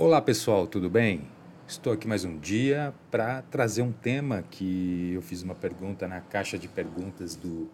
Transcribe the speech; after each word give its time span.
Olá 0.00 0.22
pessoal, 0.22 0.64
tudo 0.64 0.88
bem? 0.88 1.28
Estou 1.66 1.92
aqui 1.92 2.06
mais 2.06 2.24
um 2.24 2.38
dia 2.38 2.94
para 3.10 3.42
trazer 3.42 3.82
um 3.82 3.90
tema 3.90 4.44
que 4.48 5.10
eu 5.12 5.20
fiz 5.20 5.42
uma 5.42 5.56
pergunta 5.56 6.06
na 6.06 6.20
caixa 6.20 6.56
de 6.56 6.68
perguntas 6.68 7.34
do 7.34 7.68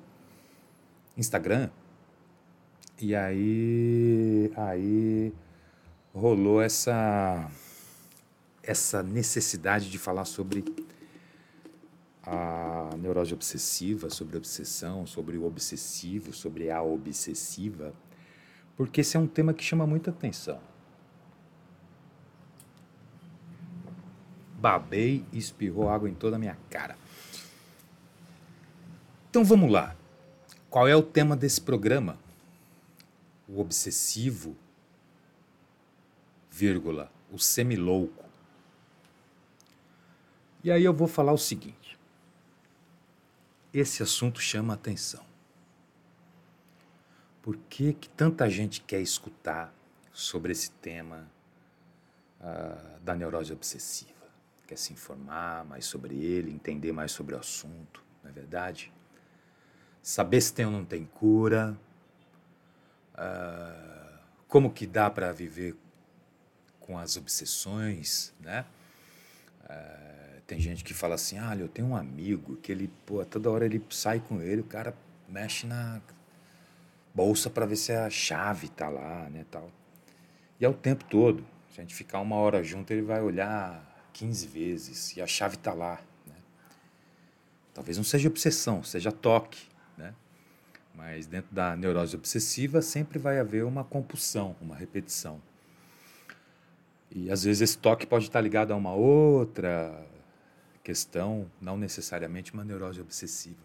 Instagram 1.18 1.68
e 2.98 3.14
aí 3.14 4.50
aí 4.56 5.34
rolou 6.14 6.62
essa 6.62 7.46
essa 8.62 9.02
necessidade 9.02 9.90
de 9.90 9.98
falar 9.98 10.24
sobre 10.24 10.64
a 12.22 12.88
neurose 12.98 13.34
obsessiva, 13.34 14.08
sobre 14.08 14.38
obsessão, 14.38 15.06
sobre 15.06 15.36
o 15.36 15.44
obsessivo, 15.44 16.32
sobre 16.32 16.70
a 16.70 16.82
obsessiva, 16.82 17.92
porque 18.78 19.02
esse 19.02 19.14
é 19.14 19.20
um 19.20 19.26
tema 19.26 19.52
que 19.52 19.62
chama 19.62 19.86
muita 19.86 20.08
atenção. 20.10 20.58
Babei 24.64 25.22
e 25.30 25.36
espirrou 25.36 25.90
água 25.90 26.08
em 26.08 26.14
toda 26.14 26.36
a 26.36 26.38
minha 26.38 26.56
cara. 26.70 26.96
Então 29.28 29.44
vamos 29.44 29.70
lá. 29.70 29.94
Qual 30.70 30.88
é 30.88 30.96
o 30.96 31.02
tema 31.02 31.36
desse 31.36 31.60
programa? 31.60 32.18
O 33.46 33.60
obsessivo, 33.60 34.56
vírgula, 36.50 37.12
o 37.30 37.38
semilouco. 37.38 38.24
E 40.62 40.70
aí 40.70 40.82
eu 40.82 40.94
vou 40.94 41.08
falar 41.08 41.34
o 41.34 41.38
seguinte. 41.38 41.98
Esse 43.70 44.02
assunto 44.02 44.40
chama 44.40 44.72
atenção. 44.72 45.26
Por 47.42 47.58
que, 47.68 47.92
que 47.92 48.08
tanta 48.08 48.48
gente 48.48 48.80
quer 48.80 49.02
escutar 49.02 49.74
sobre 50.10 50.52
esse 50.52 50.70
tema 50.70 51.28
uh, 52.40 52.98
da 53.00 53.14
neurose 53.14 53.52
obsessiva? 53.52 54.23
Quer 54.66 54.76
se 54.76 54.92
informar 54.92 55.64
mais 55.64 55.84
sobre 55.84 56.16
ele, 56.16 56.50
entender 56.50 56.92
mais 56.92 57.12
sobre 57.12 57.34
o 57.34 57.38
assunto, 57.38 58.02
não 58.22 58.30
é 58.30 58.32
verdade? 58.32 58.92
Saber 60.02 60.40
se 60.40 60.52
tem 60.52 60.66
ou 60.66 60.72
não 60.72 60.84
tem 60.84 61.04
cura, 61.04 61.76
uh, 63.14 64.18
como 64.48 64.70
que 64.70 64.86
dá 64.86 65.10
para 65.10 65.32
viver 65.32 65.76
com 66.80 66.98
as 66.98 67.16
obsessões, 67.16 68.32
né? 68.40 68.64
Uh, 69.64 70.40
tem 70.46 70.60
gente 70.60 70.84
que 70.84 70.92
fala 70.92 71.14
assim, 71.14 71.38
ah, 71.38 71.56
eu 71.56 71.68
tenho 71.68 71.88
um 71.88 71.96
amigo 71.96 72.56
que 72.56 72.70
ele, 72.70 72.92
pô, 73.06 73.24
toda 73.24 73.50
hora 73.50 73.64
ele 73.64 73.82
sai 73.90 74.20
com 74.20 74.42
ele, 74.42 74.60
o 74.60 74.64
cara 74.64 74.94
mexe 75.28 75.66
na 75.66 76.02
bolsa 77.14 77.48
para 77.48 77.64
ver 77.64 77.76
se 77.76 77.92
a 77.92 78.10
chave 78.10 78.68
tá 78.68 78.88
lá, 78.88 79.30
né, 79.30 79.46
tal. 79.50 79.70
E 80.60 80.64
é 80.64 80.68
o 80.68 80.74
tempo 80.74 81.04
todo. 81.04 81.44
Se 81.70 81.80
a 81.80 81.82
gente 81.82 81.94
ficar 81.94 82.20
uma 82.20 82.36
hora 82.36 82.62
junto, 82.62 82.92
ele 82.92 83.02
vai 83.02 83.22
olhar 83.22 83.93
15 84.14 84.46
vezes 84.46 85.16
e 85.16 85.20
a 85.20 85.26
chave 85.26 85.56
está 85.56 85.74
lá. 85.74 86.00
Né? 86.26 86.34
Talvez 87.74 87.96
não 87.96 88.04
seja 88.04 88.28
obsessão, 88.28 88.82
seja 88.82 89.12
toque. 89.12 89.66
Né? 89.98 90.14
Mas 90.94 91.26
dentro 91.26 91.54
da 91.54 91.76
neurose 91.76 92.16
obsessiva 92.16 92.80
sempre 92.80 93.18
vai 93.18 93.38
haver 93.38 93.64
uma 93.64 93.84
compulsão, 93.84 94.56
uma 94.60 94.74
repetição. 94.74 95.42
E 97.10 97.30
às 97.30 97.44
vezes 97.44 97.60
esse 97.60 97.78
toque 97.78 98.06
pode 98.06 98.24
estar 98.24 98.40
ligado 98.40 98.72
a 98.72 98.76
uma 98.76 98.94
outra 98.94 100.06
questão, 100.82 101.50
não 101.60 101.76
necessariamente 101.76 102.52
uma 102.52 102.64
neurose 102.64 103.00
obsessiva. 103.00 103.62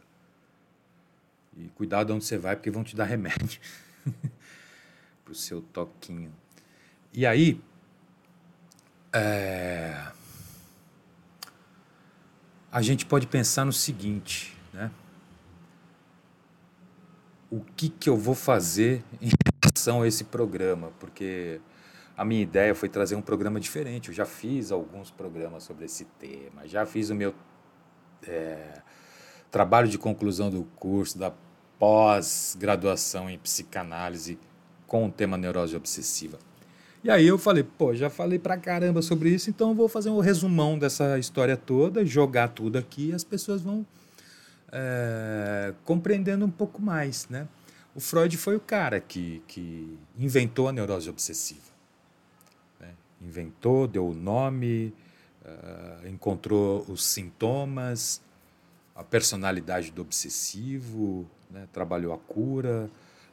E 1.58 1.68
cuidado 1.70 2.14
onde 2.14 2.26
você 2.26 2.38
vai, 2.38 2.56
porque 2.56 2.72
vão 2.72 2.84
te 2.84 2.96
dar 2.96 3.06
remédio 3.06 3.60
para 5.24 5.32
o 5.32 5.36
seu 5.36 5.62
toquinho. 5.62 6.34
E 7.12 7.26
aí, 7.26 7.60
é, 9.12 10.12
a 12.72 12.82
gente 12.82 13.06
pode 13.06 13.28
pensar 13.28 13.66
no 13.66 13.74
seguinte, 13.74 14.56
né? 14.74 14.92
O 17.52 17.62
que, 17.76 17.90
que 17.90 18.10
eu 18.10 18.16
vou 18.16 18.36
fazer 18.36 19.04
em 19.20 19.32
relação 19.64 20.04
a 20.04 20.08
esse 20.08 20.24
programa? 20.24 20.92
Porque 21.00 21.60
a 22.16 22.24
minha 22.24 22.42
ideia 22.42 22.76
foi 22.76 22.88
trazer 22.88 23.16
um 23.16 23.22
programa 23.22 23.60
diferente. 23.60 24.10
Eu 24.10 24.14
já 24.14 24.26
fiz 24.26 24.72
alguns 24.72 25.10
programas 25.10 25.64
sobre 25.64 25.86
esse 25.86 26.06
tema, 26.20 26.68
já 26.68 26.86
fiz 26.86 27.10
o 27.10 27.16
meu 27.16 27.34
é, 28.28 28.82
trabalho 29.50 29.88
de 29.88 29.98
conclusão 29.98 30.52
do 30.52 30.64
curso 30.76 31.18
da 31.18 31.34
pós-graduação 31.80 33.30
em 33.30 33.40
psicanálise 33.40 34.38
com 34.86 35.08
o 35.08 35.12
tema 35.12 35.38
neurose 35.38 35.76
obsessiva. 35.76 36.38
E 37.04 37.10
aí 37.10 37.26
eu 37.26 37.38
falei, 37.38 37.64
pô, 37.64 37.96
já 37.96 38.10
falei 38.10 38.38
pra 38.38 38.58
caramba 38.58 39.02
sobre 39.02 39.30
isso, 39.30 39.50
então 39.50 39.70
eu 39.70 39.76
vou 39.76 39.88
fazer 39.88 40.10
um 40.10 40.20
resumão 40.20 40.78
dessa 40.78 41.18
história 41.18 41.56
toda, 41.56 42.06
jogar 42.06 42.50
tudo 42.50 42.78
aqui 42.78 43.10
e 43.10 43.14
as 43.14 43.24
pessoas 43.24 43.62
vão 43.62 43.86
é, 44.72 45.74
compreendendo 45.86 46.46
um 46.46 46.50
pouco 46.50 46.82
mais, 46.82 47.28
né? 47.30 47.48
O 47.96 48.00
Freud 48.00 48.36
foi 48.38 48.56
o 48.56 48.60
cara 48.60 49.00
que, 49.00 49.42
que 49.48 49.98
inventou 50.18 50.68
a 50.68 50.72
neurose 50.72 51.10
obsessiva. 51.10 51.70
Né? 52.80 52.94
Inventou, 53.22 53.88
deu 53.88 54.08
o 54.08 54.14
nome, 54.14 54.94
uh, 55.44 56.08
encontrou 56.08 56.86
os 56.88 57.04
sintomas, 57.04 58.22
a 58.96 59.04
personalidade 59.04 59.92
do 59.92 60.02
obsessivo, 60.02 61.26
né? 61.50 61.68
trabalhou 61.74 62.14
a 62.14 62.18
cura, 62.18 62.90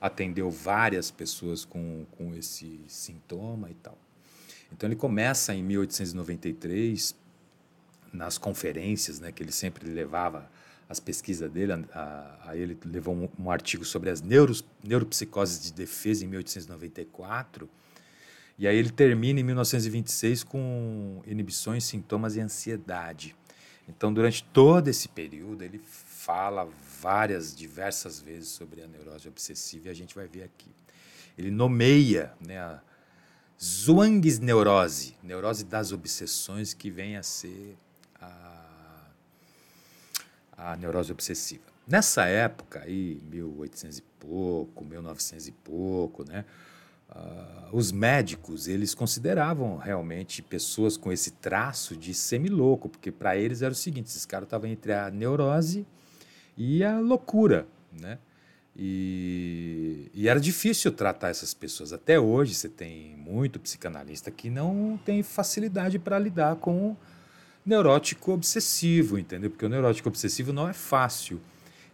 atendeu 0.07 0.51
várias 0.51 1.11
pessoas 1.11 1.65
com, 1.65 2.07
com 2.13 2.35
esse 2.35 2.81
sintoma 2.89 3.71
e 3.71 3.75
tal. 3.75 3.99
Então 4.73 4.89
ele 4.89 4.97
começa 4.97 5.55
em 5.55 5.63
1893 5.63 7.15
nas 8.13 8.39
conferências, 8.39 9.21
né, 9.21 9.31
que 9.31 9.43
ele 9.43 9.53
sempre 9.53 9.89
levava 9.89 10.51
as 10.89 11.01
pesquisas 11.01 11.51
dele, 11.51 11.73
a, 11.93 12.39
a 12.47 12.57
ele 12.57 12.79
levou 12.85 13.15
um, 13.15 13.29
um, 13.39 13.51
artigo 13.51 13.85
sobre 13.85 14.09
as 14.09 14.23
neuros, 14.23 14.65
neuropsicoses 14.83 15.61
de 15.61 15.73
defesa 15.73 16.25
em 16.25 16.29
1894, 16.29 17.69
e 18.59 18.67
aí 18.67 18.77
ele 18.77 18.91
termina 18.91 19.41
em 19.41 19.43
1926 19.43 20.45
com 20.45 21.21
inibições, 21.27 21.85
sintomas 21.85 22.37
e 22.37 22.41
ansiedade. 22.41 23.37
Então, 23.89 24.13
durante 24.13 24.43
todo 24.45 24.89
esse 24.89 25.09
período, 25.09 25.63
ele 25.63 25.79
fala 26.27 26.69
várias, 27.01 27.55
diversas 27.55 28.19
vezes 28.19 28.49
sobre 28.49 28.83
a 28.83 28.89
neurose 28.89 29.29
obsessiva 29.29 29.87
e 29.87 29.91
a 29.91 29.95
gente 29.95 30.13
vai 30.13 30.27
ver 30.27 30.43
aqui. 30.43 30.75
Ele 31.39 31.53
nomeia 31.53 32.33
né, 32.45 32.59
a 32.59 32.83
Zhuang's 33.63 34.41
neurose, 34.41 35.17
neurose 35.23 35.65
das 35.65 35.93
obsessões, 35.93 36.75
que 36.75 36.91
vem 36.91 37.17
a 37.17 37.23
ser 37.23 37.77
a, 38.21 39.07
a 40.57 40.77
neurose 40.77 41.13
obsessiva. 41.13 41.63
Nessa 41.87 42.25
época, 42.25 42.81
aí, 42.81 43.23
1800 43.31 43.99
e 43.99 44.03
pouco, 44.19 44.85
1900 44.85 45.47
e 45.47 45.53
pouco, 45.53 46.25
né, 46.29 46.45
Uh, 47.09 47.69
os 47.77 47.93
médicos 47.93 48.67
eles 48.67 48.93
consideravam 48.93 49.77
realmente 49.77 50.43
pessoas 50.43 50.97
com 50.97 51.13
esse 51.13 51.31
traço 51.31 51.97
de 51.97 52.13
semilouco, 52.13 52.89
porque 52.89 53.13
para 53.13 53.37
eles 53.37 53.63
era 53.63 53.71
o 53.71 53.77
seguinte: 53.77 54.09
esses 54.09 54.27
caras 54.27 54.49
estavam 54.49 54.69
entre 54.69 54.93
a 54.93 55.09
neurose 55.09 55.87
e 56.57 56.83
a 56.83 56.99
loucura, 56.99 57.67
né? 58.01 58.19
E, 58.79 60.11
e, 60.13 60.29
era 60.29 60.39
difícil 60.39 60.93
tratar 60.93 61.31
essas 61.31 61.55
pessoas. 61.55 61.95
Até 61.95 62.21
hoje 62.21 62.53
você 62.53 62.69
tem 62.69 63.17
muito 63.17 63.59
psicanalista 63.59 64.31
que 64.31 64.51
não 64.51 65.01
tem 65.03 65.23
facilidade 65.23 65.99
para 65.99 66.19
lidar 66.19 66.57
com 66.57 66.91
o 66.91 66.97
neurótico 67.65 68.33
obsessivo, 68.33 69.19
entendeu? 69.19 69.49
Porque 69.49 69.65
o 69.65 69.69
neurótico 69.69 70.11
obsessivo 70.11 70.53
não 70.53 70.69
é 70.69 70.75
fácil. 70.75 71.41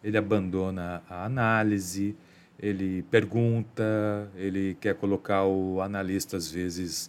Ele 0.03 0.19
abandona 0.19 1.05
a 1.09 1.25
análise, 1.25 2.17
ele 2.59 3.05
pergunta, 3.05 4.29
ele 4.35 4.77
quer 4.81 4.97
colocar 4.97 5.45
o 5.45 5.81
analista 5.81 6.37
às 6.37 6.51
vezes 6.51 7.09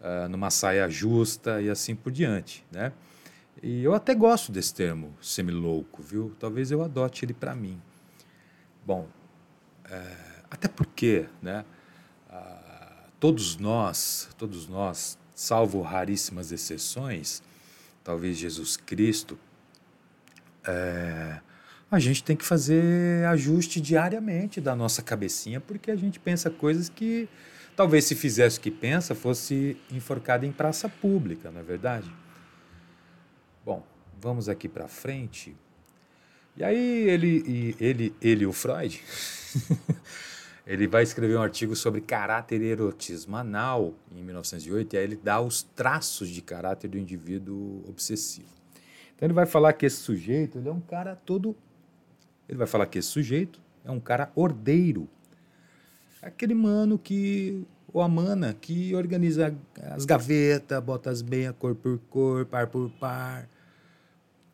uh, 0.00 0.28
numa 0.28 0.50
saia 0.50 0.88
justa 0.88 1.60
e 1.60 1.68
assim 1.68 1.96
por 1.96 2.12
diante, 2.12 2.64
né? 2.70 2.92
E 3.62 3.82
eu 3.82 3.92
até 3.94 4.14
gosto 4.14 4.52
desse 4.52 4.72
termo, 4.72 5.16
semi-louco, 5.20 6.02
viu? 6.02 6.34
Talvez 6.38 6.70
eu 6.70 6.82
adote 6.82 7.24
ele 7.24 7.34
para 7.34 7.54
mim. 7.54 7.80
Bom, 8.86 9.08
é, 9.84 10.16
até 10.50 10.68
porque, 10.68 11.26
né? 11.42 11.64
Ah, 12.30 13.04
todos 13.18 13.56
nós, 13.56 14.28
todos 14.38 14.68
nós, 14.68 15.18
salvo 15.34 15.82
raríssimas 15.82 16.52
exceções, 16.52 17.42
talvez 18.04 18.36
Jesus 18.36 18.76
Cristo, 18.76 19.38
é, 20.64 21.40
a 21.90 21.98
gente 21.98 22.22
tem 22.22 22.36
que 22.36 22.44
fazer 22.44 23.26
ajuste 23.26 23.80
diariamente 23.80 24.60
da 24.60 24.76
nossa 24.76 25.02
cabecinha, 25.02 25.60
porque 25.60 25.90
a 25.90 25.96
gente 25.96 26.20
pensa 26.20 26.48
coisas 26.48 26.88
que 26.88 27.28
talvez 27.74 28.04
se 28.04 28.14
fizesse 28.14 28.58
o 28.58 28.60
que 28.60 28.70
pensa 28.70 29.14
fosse 29.14 29.76
enforcado 29.90 30.46
em 30.46 30.52
praça 30.52 30.88
pública, 30.88 31.50
não 31.50 31.60
é 31.60 31.64
verdade? 31.64 32.08
Vamos 34.20 34.48
aqui 34.48 34.68
para 34.68 34.88
frente. 34.88 35.56
E 36.56 36.64
aí 36.64 37.08
ele, 37.08 37.76
ele, 37.78 38.14
ele, 38.20 38.44
o 38.44 38.52
Freud, 38.52 39.00
ele 40.66 40.88
vai 40.88 41.04
escrever 41.04 41.36
um 41.36 41.42
artigo 41.42 41.76
sobre 41.76 42.00
caráter 42.00 42.60
erotismo 42.60 43.36
anal 43.36 43.94
em 44.10 44.22
1908 44.24 44.92
e 44.92 44.98
aí 44.98 45.04
ele 45.04 45.16
dá 45.16 45.40
os 45.40 45.62
traços 45.62 46.28
de 46.28 46.42
caráter 46.42 46.88
do 46.88 46.98
indivíduo 46.98 47.84
obsessivo. 47.88 48.48
Então 49.14 49.26
ele 49.26 49.34
vai 49.34 49.46
falar 49.46 49.72
que 49.72 49.86
esse 49.86 49.98
sujeito 49.98 50.58
ele 50.58 50.68
é 50.68 50.72
um 50.72 50.80
cara 50.80 51.14
todo. 51.14 51.54
Ele 52.48 52.58
vai 52.58 52.66
falar 52.66 52.86
que 52.86 52.98
esse 52.98 53.08
sujeito 53.08 53.60
é 53.84 53.90
um 53.90 54.00
cara 54.00 54.32
ordeiro. 54.34 55.08
Aquele 56.20 56.54
mano 56.54 56.98
que. 56.98 57.64
Ou 57.92 58.02
a 58.02 58.08
mana 58.08 58.52
que 58.52 58.94
organiza 58.94 59.56
as 59.92 60.04
gavetas, 60.04 60.82
bota 60.82 61.08
as 61.08 61.22
bem 61.22 61.50
cor 61.52 61.74
por 61.74 61.98
cor, 62.10 62.44
par 62.44 62.66
por 62.66 62.90
par. 62.90 63.48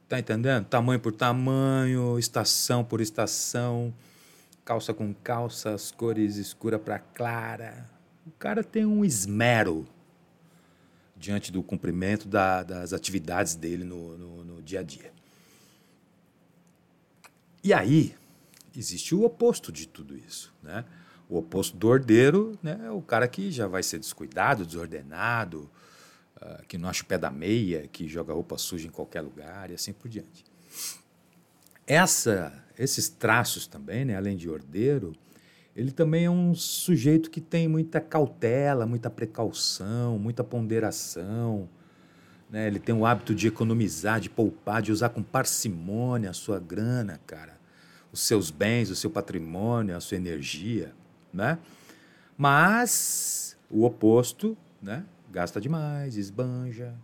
Tá 0.08 0.18
entendendo? 0.18 0.66
Tamanho 0.66 1.00
por 1.00 1.12
tamanho, 1.12 2.18
estação 2.18 2.84
por 2.84 3.00
estação 3.00 3.92
calça 4.64 4.94
com 4.94 5.12
calça, 5.12 5.74
as 5.74 5.90
cores 5.90 6.36
escura 6.36 6.78
para 6.78 6.98
clara. 6.98 7.88
O 8.26 8.30
cara 8.30 8.64
tem 8.64 8.86
um 8.86 9.04
esmero 9.04 9.86
diante 11.16 11.52
do 11.52 11.62
cumprimento 11.62 12.26
da, 12.26 12.62
das 12.62 12.92
atividades 12.92 13.54
dele 13.54 13.84
no, 13.84 14.16
no, 14.16 14.44
no, 14.44 14.62
dia 14.62 14.80
a 14.80 14.82
dia. 14.82 15.12
E 17.62 17.72
aí, 17.72 18.14
existe 18.76 19.14
o 19.14 19.24
oposto 19.24 19.70
de 19.70 19.86
tudo 19.86 20.16
isso. 20.16 20.52
Né? 20.62 20.84
O 21.28 21.38
oposto 21.38 21.76
do 21.76 21.88
ordeiro 21.88 22.58
né, 22.62 22.80
é 22.86 22.90
o 22.90 23.02
cara 23.02 23.28
que 23.28 23.50
já 23.50 23.66
vai 23.66 23.82
ser 23.82 23.98
descuidado, 23.98 24.64
desordenado, 24.64 25.70
uh, 26.44 26.66
que 26.66 26.76
não 26.76 26.88
acha 26.88 27.02
o 27.02 27.06
pé 27.06 27.16
da 27.16 27.30
meia, 27.30 27.88
que 27.88 28.06
joga 28.06 28.32
roupa 28.32 28.58
suja 28.58 28.86
em 28.86 28.90
qualquer 28.90 29.22
lugar 29.22 29.70
e 29.70 29.74
assim 29.74 29.92
por 29.92 30.08
diante. 30.08 30.44
Essa, 31.86 32.64
esses 32.78 33.08
traços 33.08 33.66
também, 33.66 34.04
né, 34.04 34.16
além 34.16 34.36
de 34.36 34.48
ordeiro, 34.48 35.14
ele 35.76 35.90
também 35.90 36.26
é 36.26 36.30
um 36.30 36.54
sujeito 36.54 37.30
que 37.30 37.40
tem 37.40 37.66
muita 37.66 38.00
cautela, 38.00 38.86
muita 38.86 39.10
precaução, 39.10 40.18
muita 40.18 40.44
ponderação. 40.44 41.68
Né? 42.48 42.68
Ele 42.68 42.78
tem 42.78 42.94
o 42.94 43.04
hábito 43.04 43.34
de 43.34 43.48
economizar, 43.48 44.20
de 44.20 44.30
poupar, 44.30 44.80
de 44.80 44.92
usar 44.92 45.08
com 45.08 45.22
parcimônia 45.22 46.30
a 46.30 46.32
sua 46.32 46.60
grana, 46.60 47.20
cara. 47.26 47.58
Os 48.12 48.20
seus 48.20 48.52
bens, 48.52 48.88
o 48.88 48.94
seu 48.94 49.10
patrimônio, 49.10 49.96
a 49.96 50.00
sua 50.00 50.16
energia. 50.16 50.94
Né? 51.32 51.58
Mas 52.38 53.56
o 53.68 53.84
oposto, 53.84 54.56
né? 54.80 55.04
Gasta 55.34 55.60
demais, 55.60 56.16
esbanja, 56.16 56.94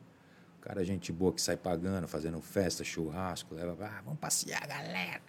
Cara, 0.60 0.84
gente 0.84 1.10
boa 1.10 1.32
que 1.32 1.40
sai 1.40 1.56
pagando, 1.56 2.06
fazendo 2.06 2.40
festa, 2.40 2.84
churrasco, 2.84 3.54
leva, 3.54 3.76
ah, 3.86 4.02
vamos 4.04 4.20
passear, 4.20 4.66
galera. 4.66 5.22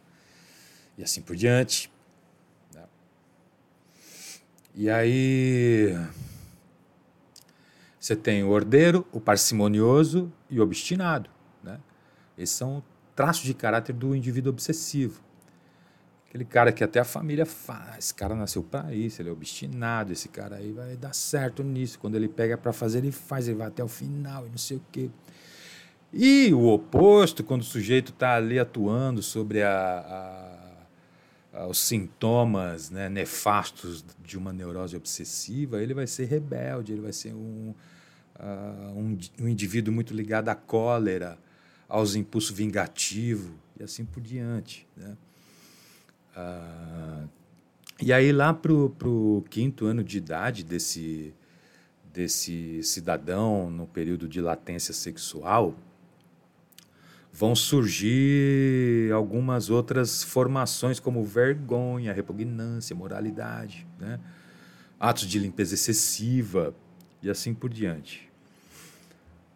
E 0.98 1.04
assim 1.04 1.22
por 1.22 1.36
diante. 1.36 1.92
Né? 2.74 2.84
E 4.76 4.90
aí. 4.90 5.96
Você 7.98 8.16
tem 8.16 8.44
o 8.44 8.50
ordeiro, 8.50 9.08
o 9.12 9.22
parcimonioso 9.22 10.32
e 10.50 10.60
o 10.60 10.64
obstinado. 10.64 11.30
Né? 11.64 11.80
Esses 12.38 12.56
são 12.56 12.84
traços 13.16 13.44
de 13.44 13.54
caráter 13.54 13.94
do 13.94 14.16
indivíduo 14.16 14.52
obsessivo. 14.52 15.22
Aquele 16.32 16.46
cara 16.46 16.72
que 16.72 16.82
até 16.82 16.98
a 16.98 17.04
família 17.04 17.46
faz, 17.46 18.06
esse 18.06 18.14
cara 18.14 18.34
nasceu 18.34 18.64
para 18.64 18.96
isso, 18.96 19.22
ele 19.22 19.28
é 19.28 19.32
obstinado, 19.34 20.14
esse 20.14 20.30
cara 20.30 20.56
aí 20.56 20.72
vai 20.72 20.96
dar 20.96 21.14
certo 21.14 21.62
nisso. 21.62 22.00
Quando 22.00 22.16
ele 22.16 22.30
pega 22.30 22.58
para 22.58 22.72
fazer, 22.72 23.00
ele 23.00 23.12
faz, 23.12 23.50
ele 23.50 23.58
vai 23.58 23.68
até 23.68 23.84
o 23.84 23.88
final 23.90 24.48
e 24.48 24.50
não 24.50 24.58
sei 24.58 24.78
o 24.78 24.82
quê. 24.94 25.10
E 26.14 26.54
o 26.54 26.68
oposto, 26.68 27.44
quando 27.44 27.64
o 27.64 27.66
sujeito 27.66 28.14
está 28.14 28.38
ali 28.38 28.58
atuando 28.58 29.22
sobre 29.22 29.62
a, 29.62 30.56
a, 31.52 31.68
os 31.68 31.80
sintomas 31.80 32.90
né, 32.90 33.10
nefastos 33.10 34.06
de 34.24 34.38
uma 34.38 34.54
neurose 34.54 34.96
obsessiva, 34.96 35.84
ele 35.84 35.94
vai 35.94 36.08
ser 36.08 36.28
rebelde, 36.28 36.94
ele 36.94 37.02
vai 37.02 37.12
ser 37.12 37.34
um, 37.34 37.76
uh, 38.40 38.98
um, 38.98 39.18
um 39.38 39.50
indivíduo 39.50 39.94
muito 39.94 40.14
ligado 40.14 40.48
à 40.48 40.56
cólera, 40.56 41.38
aos 41.90 42.16
impulsos 42.16 42.56
vingativos 42.56 43.52
e 43.78 43.84
assim 43.84 44.06
por 44.06 44.22
diante. 44.22 44.88
Né? 44.96 45.18
Ah, 46.36 47.24
e 48.02 48.12
aí, 48.12 48.32
lá 48.32 48.54
para 48.54 48.72
o 48.74 49.46
quinto 49.50 49.86
ano 49.86 50.04
de 50.04 50.18
idade 50.18 50.64
desse, 50.64 51.34
desse 52.12 52.82
cidadão, 52.84 53.70
no 53.70 53.86
período 53.86 54.28
de 54.28 54.42
latência 54.42 54.94
sexual, 54.94 55.76
vão 57.32 57.56
surgir 57.56 59.12
algumas 59.14 59.70
outras 59.70 60.24
formações, 60.24 61.00
como 61.00 61.24
vergonha, 61.24 62.12
repugnância, 62.12 62.96
moralidade, 62.96 63.88
né? 64.00 64.20
atos 65.00 65.28
de 65.28 65.40
limpeza 65.40 65.74
excessiva 65.74 66.76
e 67.22 67.30
assim 67.30 67.54
por 67.54 67.70
diante. 67.70 68.30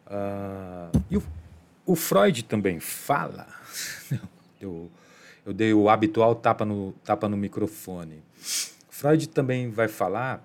Uh, 0.08 1.02
e 1.10 1.18
o, 1.18 1.24
o 1.86 1.96
Freud 1.96 2.44
também 2.46 2.80
fala. 2.80 3.48
eu, 4.62 4.90
eu 5.46 5.54
dei 5.54 5.74
o 5.74 5.90
habitual 5.90 6.34
tapa 6.34 6.66
no, 6.66 6.92
tapa 7.04 7.30
no 7.30 7.38
microfone. 7.38 8.24
Freud 8.90 9.30
também 9.30 9.70
vai 9.70 9.88
falar 9.88 10.44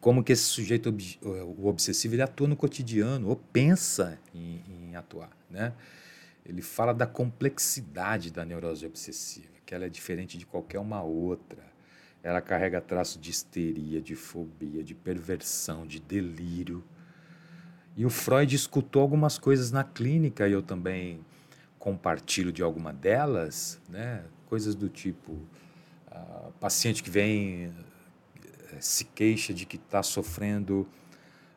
como 0.00 0.24
que 0.24 0.32
esse 0.32 0.44
sujeito 0.44 0.94
o 1.22 1.66
obsessivo 1.66 2.14
ele 2.14 2.22
atua 2.22 2.48
no 2.48 2.56
cotidiano 2.56 3.28
ou 3.28 3.36
pensa 3.36 4.18
em, 4.34 4.62
em 4.68 4.96
atuar, 4.96 5.30
né? 5.50 5.74
Ele 6.44 6.62
fala 6.62 6.94
da 6.94 7.06
complexidade 7.06 8.30
da 8.30 8.44
neurose 8.44 8.86
obsessiva, 8.86 9.48
que 9.66 9.74
ela 9.74 9.84
é 9.84 9.88
diferente 9.88 10.38
de 10.38 10.46
qualquer 10.46 10.78
uma 10.78 11.02
outra. 11.02 11.58
Ela 12.22 12.40
carrega 12.40 12.80
traços 12.80 13.20
de 13.20 13.30
histeria, 13.30 14.00
de 14.00 14.14
fobia, 14.14 14.82
de 14.82 14.94
perversão, 14.94 15.86
de 15.86 15.98
delírio. 15.98 16.84
E 17.96 18.06
o 18.06 18.10
Freud 18.10 18.54
escutou 18.54 19.02
algumas 19.02 19.38
coisas 19.38 19.72
na 19.72 19.82
clínica 19.82 20.46
e 20.46 20.52
eu 20.52 20.62
também 20.62 21.20
compartilho 21.86 22.50
de 22.50 22.64
alguma 22.64 22.92
delas, 22.92 23.80
né? 23.88 24.24
coisas 24.46 24.74
do 24.74 24.88
tipo, 24.88 25.34
uh, 26.10 26.50
paciente 26.58 27.00
que 27.00 27.08
vem 27.08 27.68
uh, 27.68 27.72
se 28.80 29.04
queixa 29.04 29.54
de 29.54 29.64
que 29.64 29.76
está 29.76 30.02
sofrendo 30.02 30.80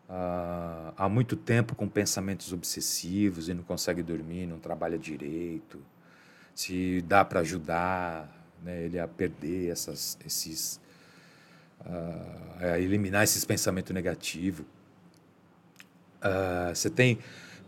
uh, 0.07 0.93
há 0.95 1.09
muito 1.09 1.35
tempo 1.35 1.73
com 1.73 1.89
pensamentos 1.89 2.53
obsessivos 2.53 3.49
e 3.49 3.55
não 3.55 3.63
consegue 3.63 4.03
dormir, 4.03 4.45
não 4.45 4.59
trabalha 4.59 4.99
direito, 4.99 5.83
se 6.53 7.03
dá 7.07 7.25
para 7.25 7.39
ajudar 7.39 8.31
né, 8.61 8.83
ele 8.83 8.99
a 8.99 9.07
perder 9.07 9.71
essas, 9.71 10.15
esses, 10.23 10.79
a 12.59 12.77
eliminar 12.77 13.23
esses 13.23 13.43
pensamentos 13.43 13.91
negativos. 13.95 14.63
você 16.71 16.87
tem 16.87 17.17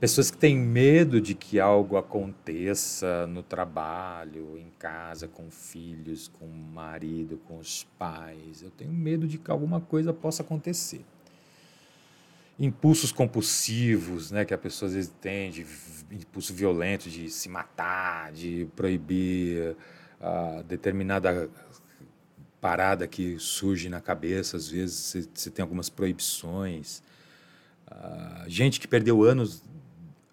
Pessoas 0.01 0.31
que 0.31 0.37
têm 0.39 0.57
medo 0.57 1.21
de 1.21 1.35
que 1.35 1.59
algo 1.59 1.95
aconteça 1.95 3.27
no 3.27 3.43
trabalho, 3.43 4.57
em 4.57 4.71
casa, 4.79 5.27
com 5.27 5.51
filhos, 5.51 6.27
com 6.27 6.45
o 6.45 6.51
marido, 6.51 7.39
com 7.47 7.59
os 7.59 7.83
pais. 7.99 8.63
Eu 8.63 8.71
tenho 8.71 8.91
medo 8.91 9.27
de 9.27 9.37
que 9.37 9.51
alguma 9.51 9.79
coisa 9.79 10.11
possa 10.11 10.41
acontecer. 10.41 11.05
Impulsos 12.59 13.11
compulsivos, 13.11 14.31
né, 14.31 14.43
que 14.43 14.55
a 14.55 14.57
pessoa 14.57 14.87
às 14.87 14.95
vezes 14.95 15.13
tem, 15.21 15.51
de 15.51 15.67
impulso 16.09 16.51
violento 16.51 17.07
de 17.07 17.29
se 17.29 17.47
matar, 17.47 18.31
de 18.31 18.67
proibir 18.75 19.75
uh, 20.19 20.63
determinada 20.63 21.47
parada 22.59 23.07
que 23.07 23.37
surge 23.37 23.87
na 23.87 24.01
cabeça, 24.01 24.57
às 24.57 24.67
vezes 24.67 25.29
você 25.31 25.51
tem 25.51 25.61
algumas 25.61 25.89
proibições. 25.89 27.03
Uh, 27.87 28.49
gente 28.49 28.79
que 28.79 28.87
perdeu 28.87 29.21
anos 29.21 29.61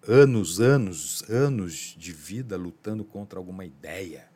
anos, 0.09 0.59
anos, 0.59 1.23
anos 1.29 1.95
de 1.95 2.11
vida 2.11 2.57
lutando 2.57 3.05
contra 3.05 3.37
alguma 3.37 3.63
ideia, 3.63 4.27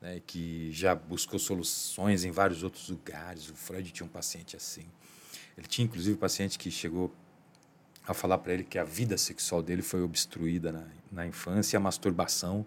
né, 0.00 0.22
que 0.26 0.72
já 0.72 0.94
buscou 0.94 1.38
soluções 1.38 2.24
em 2.24 2.30
vários 2.30 2.62
outros 2.62 2.88
lugares. 2.88 3.50
O 3.50 3.54
Freud 3.54 3.92
tinha 3.92 4.06
um 4.06 4.10
paciente 4.10 4.56
assim. 4.56 4.86
Ele 5.56 5.66
tinha, 5.66 5.84
inclusive, 5.84 6.16
um 6.16 6.18
paciente 6.18 6.58
que 6.58 6.70
chegou 6.70 7.14
a 8.08 8.14
falar 8.14 8.38
para 8.38 8.54
ele 8.54 8.64
que 8.64 8.78
a 8.78 8.84
vida 8.84 9.18
sexual 9.18 9.62
dele 9.62 9.82
foi 9.82 10.02
obstruída 10.02 10.72
na, 10.72 10.84
na 11.12 11.26
infância, 11.26 11.76
a 11.76 11.80
masturbação 11.80 12.64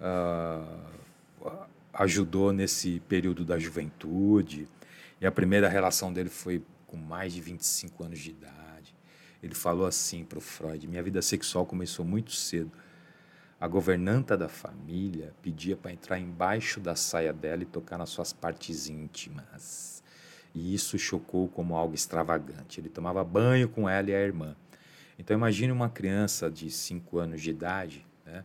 uh, 0.00 1.50
ajudou 1.94 2.52
nesse 2.52 3.00
período 3.08 3.44
da 3.44 3.58
juventude, 3.58 4.68
e 5.20 5.26
a 5.26 5.32
primeira 5.32 5.68
relação 5.68 6.12
dele 6.12 6.28
foi 6.28 6.62
com 6.86 6.96
mais 6.96 7.32
de 7.32 7.40
25 7.40 8.04
anos 8.04 8.18
de 8.18 8.30
idade. 8.30 8.56
Ele 9.42 9.54
falou 9.54 9.86
assim 9.86 10.24
para 10.24 10.38
o 10.38 10.40
Freud: 10.40 10.86
minha 10.86 11.02
vida 11.02 11.22
sexual 11.22 11.66
começou 11.66 12.04
muito 12.04 12.32
cedo. 12.32 12.70
A 13.58 13.66
governanta 13.66 14.36
da 14.36 14.48
família 14.48 15.32
pedia 15.40 15.76
para 15.76 15.90
entrar 15.90 16.18
embaixo 16.18 16.78
da 16.78 16.94
saia 16.94 17.32
dela 17.32 17.62
e 17.62 17.66
tocar 17.66 17.96
nas 17.96 18.10
suas 18.10 18.32
partes 18.32 18.88
íntimas. 18.88 20.02
E 20.54 20.74
isso 20.74 20.98
chocou 20.98 21.48
como 21.48 21.74
algo 21.74 21.94
extravagante. 21.94 22.80
Ele 22.80 22.88
tomava 22.88 23.24
banho 23.24 23.68
com 23.68 23.88
ela 23.88 24.10
e 24.10 24.14
a 24.14 24.20
irmã. 24.20 24.54
Então 25.18 25.36
imagine 25.36 25.72
uma 25.72 25.88
criança 25.88 26.50
de 26.50 26.70
5 26.70 27.18
anos 27.18 27.40
de 27.40 27.50
idade, 27.50 28.06
né? 28.24 28.44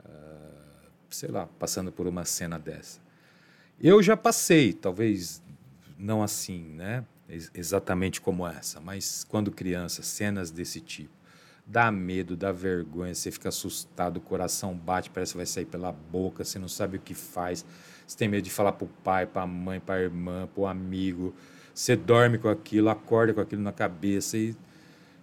Uh, 0.00 0.88
sei 1.10 1.30
lá, 1.30 1.46
passando 1.58 1.92
por 1.92 2.06
uma 2.06 2.24
cena 2.24 2.58
dessa. 2.58 3.00
Eu 3.80 4.02
já 4.02 4.16
passei, 4.16 4.72
talvez 4.72 5.42
não 5.98 6.22
assim, 6.22 6.60
né? 6.74 7.04
Exatamente 7.28 8.20
como 8.20 8.46
essa, 8.46 8.80
mas 8.80 9.22
quando 9.24 9.50
criança, 9.50 10.02
cenas 10.02 10.50
desse 10.50 10.80
tipo. 10.80 11.12
Dá 11.66 11.92
medo, 11.92 12.34
dá 12.34 12.50
vergonha, 12.50 13.14
você 13.14 13.30
fica 13.30 13.50
assustado, 13.50 14.16
o 14.16 14.20
coração 14.20 14.74
bate, 14.74 15.10
parece 15.10 15.32
que 15.32 15.36
vai 15.36 15.44
sair 15.44 15.66
pela 15.66 15.92
boca, 15.92 16.42
você 16.42 16.58
não 16.58 16.68
sabe 16.68 16.96
o 16.96 17.00
que 17.00 17.12
faz. 17.12 17.66
Você 18.06 18.16
tem 18.16 18.26
medo 18.26 18.44
de 18.44 18.50
falar 18.50 18.72
para 18.72 18.86
o 18.86 18.88
pai, 19.04 19.26
para 19.26 19.42
a 19.42 19.46
mãe, 19.46 19.78
para 19.78 19.96
a 19.96 20.00
irmã, 20.00 20.48
para 20.54 20.62
o 20.62 20.66
amigo. 20.66 21.34
Você 21.74 21.94
dorme 21.94 22.38
com 22.38 22.48
aquilo, 22.48 22.88
acorda 22.88 23.34
com 23.34 23.40
aquilo 23.42 23.60
na 23.60 23.72
cabeça 23.72 24.38
e 24.38 24.56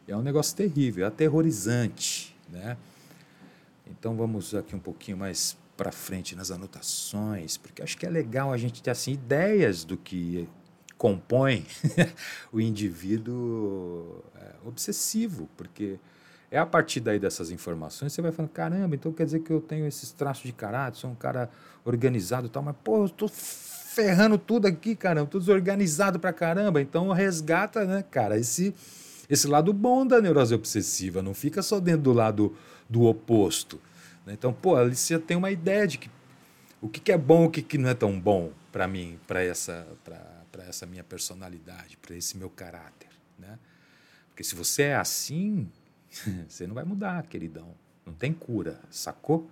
é 0.07 0.15
um 0.15 0.21
negócio 0.21 0.55
terrível, 0.55 1.05
é 1.05 1.07
aterrorizante, 1.07 2.37
né? 2.47 2.77
Então 3.87 4.15
vamos 4.15 4.53
aqui 4.53 4.75
um 4.75 4.79
pouquinho 4.79 5.17
mais 5.17 5.57
para 5.75 5.91
frente 5.91 6.35
nas 6.35 6.51
anotações, 6.51 7.57
porque 7.57 7.81
acho 7.81 7.97
que 7.97 8.05
é 8.05 8.09
legal 8.09 8.53
a 8.53 8.57
gente 8.57 8.83
ter 8.83 8.91
assim 8.91 9.13
ideias 9.13 9.83
do 9.83 9.97
que 9.97 10.47
compõe 10.97 11.65
o 12.51 12.59
indivíduo 12.59 14.23
é, 14.35 14.67
obsessivo, 14.67 15.49
porque 15.57 15.99
é 16.49 16.57
a 16.57 16.65
partir 16.65 16.99
daí 16.99 17.19
dessas 17.19 17.51
informações 17.51 18.13
você 18.13 18.21
vai 18.21 18.31
falando, 18.31 18.51
caramba, 18.51 18.95
então 18.95 19.11
quer 19.11 19.25
dizer 19.25 19.39
que 19.41 19.51
eu 19.51 19.59
tenho 19.59 19.85
esses 19.85 20.11
traços 20.11 20.43
de 20.43 20.53
caráter, 20.53 20.99
sou 20.99 21.09
um 21.09 21.15
cara 21.15 21.49
organizado 21.83 22.47
e 22.47 22.49
tal, 22.49 22.63
mas 22.63 22.75
pô, 22.83 23.03
eu 23.03 23.09
tô 23.09 23.27
ferrando 23.27 24.37
tudo 24.37 24.67
aqui, 24.67 24.95
caramba, 24.95 25.27
tudo 25.27 25.41
desorganizado 25.41 26.19
pra 26.19 26.31
caramba, 26.31 26.81
então 26.81 27.11
resgata, 27.11 27.85
né, 27.85 28.03
cara, 28.09 28.37
esse 28.37 28.73
esse 29.27 29.47
lado 29.47 29.73
bom 29.73 30.05
da 30.05 30.21
neurose 30.21 30.53
obsessiva, 30.53 31.21
não 31.21 31.33
fica 31.33 31.61
só 31.63 31.79
dentro 31.79 32.03
do 32.03 32.13
lado 32.13 32.55
do 32.87 33.05
oposto. 33.05 33.81
Né? 34.25 34.33
Então, 34.33 34.53
pô, 34.53 34.75
ali 34.75 34.95
você 34.95 35.17
tem 35.17 35.35
uma 35.35 35.49
ideia 35.49 35.87
de 35.87 35.97
que 35.97 36.09
o 36.81 36.87
que, 36.87 36.99
que 36.99 37.11
é 37.11 37.17
bom, 37.17 37.45
o 37.45 37.49
que, 37.49 37.61
que 37.61 37.77
não 37.77 37.89
é 37.89 37.95
tão 37.95 38.19
bom 38.19 38.51
para 38.71 38.87
mim, 38.87 39.17
para 39.25 39.41
essa, 39.43 39.87
essa 40.63 40.85
minha 40.85 41.03
personalidade, 41.03 41.97
para 41.97 42.15
esse 42.15 42.37
meu 42.37 42.49
caráter. 42.49 43.09
Né? 43.37 43.59
Porque 44.29 44.43
se 44.43 44.55
você 44.55 44.83
é 44.83 44.95
assim, 44.95 45.69
você 46.47 46.65
não 46.67 46.75
vai 46.75 46.83
mudar, 46.83 47.25
queridão. 47.27 47.75
Não 48.05 48.13
tem 48.13 48.33
cura, 48.33 48.79
sacou? 48.89 49.49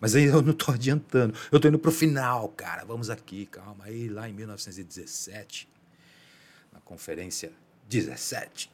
Mas 0.00 0.14
aí 0.14 0.24
eu 0.24 0.40
não 0.42 0.52
estou 0.52 0.72
adiantando. 0.74 1.36
Eu 1.50 1.56
estou 1.56 1.68
indo 1.68 1.78
para 1.78 1.88
o 1.88 1.92
final, 1.92 2.48
cara. 2.50 2.84
Vamos 2.84 3.10
aqui, 3.10 3.46
calma. 3.46 3.84
Aí, 3.84 4.08
lá 4.08 4.28
em 4.28 4.32
1917, 4.32 5.68
na 6.72 6.80
conferência 6.80 7.52
17, 7.88 8.70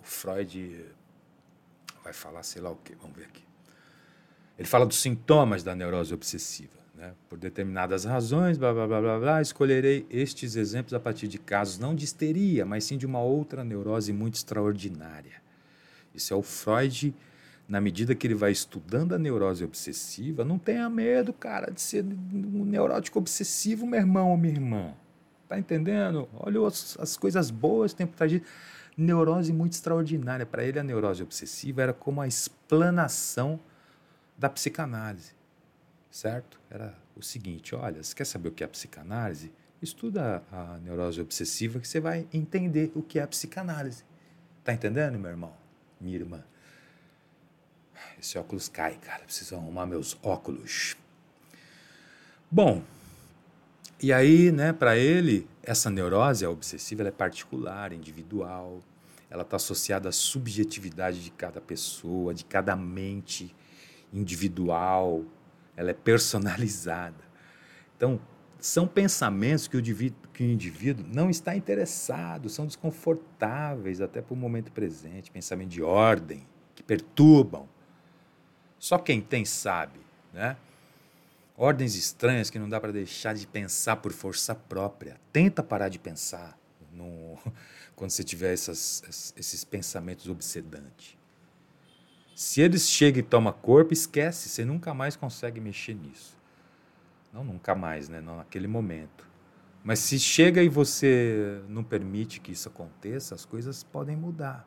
o 0.00 0.04
Freud 0.04 0.84
vai 2.04 2.12
falar 2.12 2.42
sei 2.42 2.62
lá 2.62 2.70
o 2.70 2.76
quê. 2.76 2.94
Vamos 3.00 3.16
ver 3.16 3.24
aqui. 3.24 3.42
Ele 4.58 4.68
fala 4.68 4.86
dos 4.86 5.00
sintomas 5.00 5.62
da 5.62 5.74
neurose 5.74 6.12
obsessiva. 6.12 6.78
Né? 6.98 7.12
Por 7.28 7.38
determinadas 7.38 8.04
razões, 8.04 8.58
blá, 8.58 8.74
blá, 8.74 8.84
blá, 8.88 9.00
blá, 9.00 9.18
blá, 9.20 9.40
escolherei 9.40 10.04
estes 10.10 10.56
exemplos 10.56 10.92
a 10.92 10.98
partir 10.98 11.28
de 11.28 11.38
casos 11.38 11.78
não 11.78 11.94
de 11.94 12.04
histeria, 12.04 12.66
mas 12.66 12.82
sim 12.82 12.98
de 12.98 13.06
uma 13.06 13.20
outra 13.20 13.62
neurose 13.62 14.12
muito 14.12 14.34
extraordinária. 14.34 15.40
Isso 16.12 16.34
é 16.34 16.36
o 16.36 16.42
Freud, 16.42 17.14
na 17.68 17.80
medida 17.80 18.16
que 18.16 18.26
ele 18.26 18.34
vai 18.34 18.50
estudando 18.50 19.14
a 19.14 19.18
neurose 19.18 19.62
obsessiva, 19.62 20.44
não 20.44 20.58
tenha 20.58 20.90
medo, 20.90 21.32
cara, 21.32 21.70
de 21.70 21.80
ser 21.80 22.04
um 22.04 22.64
neurótico 22.64 23.20
obsessivo, 23.20 23.86
meu 23.86 24.00
irmão 24.00 24.30
ou 24.30 24.36
minha 24.36 24.54
irmã. 24.54 24.92
Tá 25.48 25.56
entendendo? 25.56 26.28
Olha 26.34 26.66
as, 26.66 26.98
as 26.98 27.16
coisas 27.16 27.48
boas 27.48 27.92
tempo 27.92 28.16
tá 28.16 28.26
de 28.26 28.42
neurose 28.96 29.52
muito 29.52 29.74
extraordinária. 29.74 30.44
Para 30.44 30.64
ele, 30.64 30.80
a 30.80 30.82
neurose 30.82 31.22
obsessiva 31.22 31.80
era 31.80 31.92
como 31.92 32.20
a 32.20 32.26
explanação 32.26 33.60
da 34.36 34.48
psicanálise, 34.48 35.32
certo? 36.18 36.60
Era 36.68 36.94
o 37.14 37.22
seguinte: 37.22 37.74
olha, 37.74 38.02
você 38.02 38.14
quer 38.14 38.24
saber 38.24 38.48
o 38.48 38.52
que 38.52 38.64
é 38.64 38.66
psicanálise? 38.66 39.52
Estuda 39.80 40.42
a 40.50 40.78
neurose 40.78 41.20
obsessiva 41.20 41.78
que 41.78 41.86
você 41.86 42.00
vai 42.00 42.26
entender 42.32 42.90
o 42.96 43.02
que 43.02 43.20
é 43.20 43.26
psicanálise. 43.26 44.02
Tá 44.64 44.72
entendendo, 44.72 45.16
meu 45.16 45.30
irmão? 45.30 45.54
Minha 46.00 46.16
irmã. 46.16 46.44
Esse 48.18 48.36
óculos 48.36 48.68
cai, 48.68 48.96
cara. 48.96 49.22
Preciso 49.22 49.54
arrumar 49.54 49.86
meus 49.86 50.18
óculos. 50.20 50.96
Bom, 52.50 52.82
e 54.02 54.12
aí, 54.12 54.50
né, 54.50 54.72
para 54.72 54.96
ele, 54.96 55.48
essa 55.62 55.88
neurose, 55.88 56.44
a 56.44 56.50
obsessiva, 56.50 57.06
é 57.06 57.12
particular, 57.12 57.92
individual. 57.92 58.82
Ela 59.30 59.42
está 59.42 59.56
associada 59.56 60.08
à 60.08 60.12
subjetividade 60.12 61.22
de 61.22 61.30
cada 61.30 61.60
pessoa, 61.60 62.34
de 62.34 62.44
cada 62.44 62.74
mente 62.74 63.54
individual, 64.12 65.24
ela 65.78 65.92
é 65.92 65.94
personalizada. 65.94 67.24
Então, 67.96 68.20
são 68.58 68.88
pensamentos 68.88 69.68
que 69.68 69.76
o, 69.76 69.80
indivíduo, 69.80 70.28
que 70.34 70.42
o 70.42 70.46
indivíduo 70.46 71.06
não 71.06 71.30
está 71.30 71.54
interessado, 71.54 72.48
são 72.48 72.66
desconfortáveis 72.66 74.00
até 74.00 74.20
para 74.20 74.34
o 74.34 74.36
momento 74.36 74.72
presente, 74.72 75.30
pensamento 75.30 75.68
de 75.68 75.80
ordem, 75.80 76.44
que 76.74 76.82
perturbam. 76.82 77.68
Só 78.76 78.98
quem 78.98 79.20
tem 79.20 79.44
sabe, 79.44 80.00
né? 80.34 80.56
Ordens 81.56 81.94
estranhas 81.94 82.50
que 82.50 82.58
não 82.58 82.68
dá 82.68 82.80
para 82.80 82.92
deixar 82.92 83.34
de 83.34 83.46
pensar 83.46 83.96
por 83.96 84.12
força 84.12 84.56
própria. 84.56 85.20
Tenta 85.32 85.62
parar 85.62 85.88
de 85.88 85.98
pensar 86.00 86.58
no, 86.92 87.38
quando 87.94 88.10
você 88.10 88.24
tiver 88.24 88.52
essas, 88.52 89.32
esses 89.36 89.62
pensamentos 89.62 90.28
obsedantes. 90.28 91.17
Se 92.38 92.60
eles 92.60 92.88
chegam 92.88 93.18
e 93.18 93.22
tomam 93.24 93.52
corpo, 93.52 93.92
esquece, 93.92 94.48
você 94.48 94.64
nunca 94.64 94.94
mais 94.94 95.16
consegue 95.16 95.60
mexer 95.60 95.94
nisso. 95.94 96.38
Não 97.32 97.42
nunca 97.42 97.74
mais, 97.74 98.08
né? 98.08 98.20
Não 98.20 98.36
naquele 98.36 98.68
momento. 98.68 99.26
Mas 99.82 99.98
se 99.98 100.20
chega 100.20 100.62
e 100.62 100.68
você 100.68 101.60
não 101.68 101.82
permite 101.82 102.38
que 102.38 102.52
isso 102.52 102.68
aconteça, 102.68 103.34
as 103.34 103.44
coisas 103.44 103.82
podem 103.82 104.16
mudar. 104.16 104.64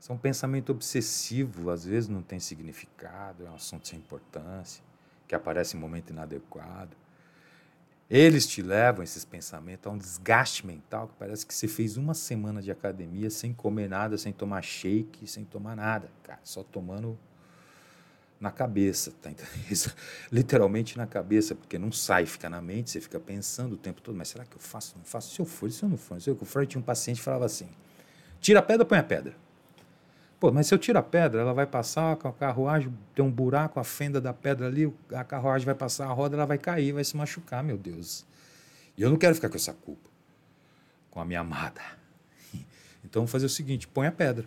São 0.00 0.16
um 0.16 0.18
pensamento 0.18 0.72
obsessivo, 0.72 1.70
às 1.70 1.84
vezes 1.84 2.08
não 2.08 2.22
tem 2.22 2.40
significado, 2.40 3.46
é 3.46 3.50
um 3.50 3.54
assunto 3.54 3.86
sem 3.86 4.00
importância, 4.00 4.82
que 5.28 5.34
aparece 5.36 5.76
em 5.76 5.80
momento 5.80 6.10
inadequado. 6.10 6.96
Eles 8.08 8.46
te 8.46 8.60
levam, 8.60 9.02
esses 9.02 9.24
pensamentos, 9.24 9.86
a 9.86 9.90
um 9.90 9.96
desgaste 9.96 10.66
mental 10.66 11.08
que 11.08 11.14
parece 11.18 11.46
que 11.46 11.54
você 11.54 11.66
fez 11.66 11.96
uma 11.96 12.12
semana 12.12 12.60
de 12.60 12.70
academia 12.70 13.30
sem 13.30 13.52
comer 13.52 13.88
nada, 13.88 14.18
sem 14.18 14.32
tomar 14.32 14.62
shake, 14.62 15.26
sem 15.26 15.44
tomar 15.44 15.74
nada, 15.74 16.10
cara, 16.22 16.40
só 16.44 16.62
tomando 16.62 17.18
na 18.38 18.50
cabeça, 18.50 19.10
tá 19.22 19.30
literalmente 20.30 20.98
na 20.98 21.06
cabeça, 21.06 21.54
porque 21.54 21.78
não 21.78 21.90
sai, 21.90 22.26
fica 22.26 22.50
na 22.50 22.60
mente, 22.60 22.90
você 22.90 23.00
fica 23.00 23.18
pensando 23.18 23.72
o 23.72 23.78
tempo 23.78 24.02
todo, 24.02 24.14
mas 24.14 24.28
será 24.28 24.44
que 24.44 24.54
eu 24.54 24.60
faço, 24.60 24.98
não 24.98 25.04
faço? 25.04 25.34
Se 25.34 25.40
eu 25.40 25.46
for, 25.46 25.70
se 25.70 25.82
eu 25.82 25.88
não 25.88 25.96
for, 25.96 26.20
se 26.20 26.28
eu, 26.28 26.36
o 26.38 26.44
Freud 26.44 26.68
tinha 26.68 26.80
um 26.80 26.84
paciente 26.84 27.18
que 27.18 27.22
falava 27.22 27.46
assim, 27.46 27.68
tira 28.40 28.58
a 28.58 28.62
pedra, 28.62 28.84
põe 28.84 28.98
a 28.98 29.02
pedra. 29.02 29.34
Pô, 30.44 30.52
mas 30.52 30.66
se 30.66 30.74
eu 30.74 30.78
tiro 30.78 30.98
a 30.98 31.02
pedra, 31.02 31.40
ela 31.40 31.54
vai 31.54 31.66
passar 31.66 32.16
com 32.16 32.28
a 32.28 32.32
carruagem, 32.34 32.92
tem 33.14 33.24
um 33.24 33.30
buraco, 33.30 33.80
a 33.80 33.84
fenda 33.84 34.20
da 34.20 34.34
pedra 34.34 34.66
ali, 34.66 34.92
a 35.10 35.24
carruagem 35.24 35.64
vai 35.64 35.74
passar, 35.74 36.04
a 36.04 36.12
roda 36.12 36.36
ela 36.36 36.44
vai 36.44 36.58
cair, 36.58 36.92
vai 36.92 37.02
se 37.02 37.16
machucar, 37.16 37.64
meu 37.64 37.78
Deus. 37.78 38.26
E 38.94 39.00
eu 39.00 39.08
não 39.08 39.16
quero 39.16 39.34
ficar 39.34 39.48
com 39.48 39.56
essa 39.56 39.72
culpa, 39.72 40.10
com 41.10 41.18
a 41.18 41.24
minha 41.24 41.40
amada. 41.40 41.80
Então 43.02 43.22
vou 43.22 43.26
fazer 43.26 43.46
o 43.46 43.48
seguinte: 43.48 43.88
põe 43.88 44.06
a 44.06 44.12
pedra. 44.12 44.44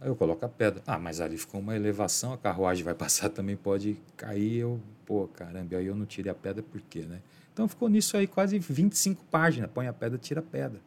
Aí 0.00 0.08
eu 0.08 0.16
coloco 0.16 0.44
a 0.44 0.48
pedra. 0.48 0.82
Ah, 0.84 0.98
mas 0.98 1.20
ali 1.20 1.38
ficou 1.38 1.60
uma 1.60 1.76
elevação, 1.76 2.32
a 2.32 2.38
carruagem 2.38 2.82
vai 2.82 2.94
passar 2.96 3.28
também, 3.28 3.56
pode 3.56 3.96
cair. 4.16 4.56
Eu, 4.56 4.80
pô, 5.06 5.28
caramba, 5.28 5.76
aí 5.76 5.86
eu 5.86 5.94
não 5.94 6.06
tirei 6.06 6.32
a 6.32 6.34
pedra 6.34 6.60
por 6.60 6.80
quê, 6.80 7.02
né? 7.02 7.20
Então 7.52 7.68
ficou 7.68 7.88
nisso 7.88 8.16
aí 8.16 8.26
quase 8.26 8.58
25 8.58 9.24
páginas. 9.26 9.70
Põe 9.72 9.86
a 9.86 9.92
pedra, 9.92 10.18
tira 10.18 10.40
a 10.40 10.42
pedra. 10.42 10.80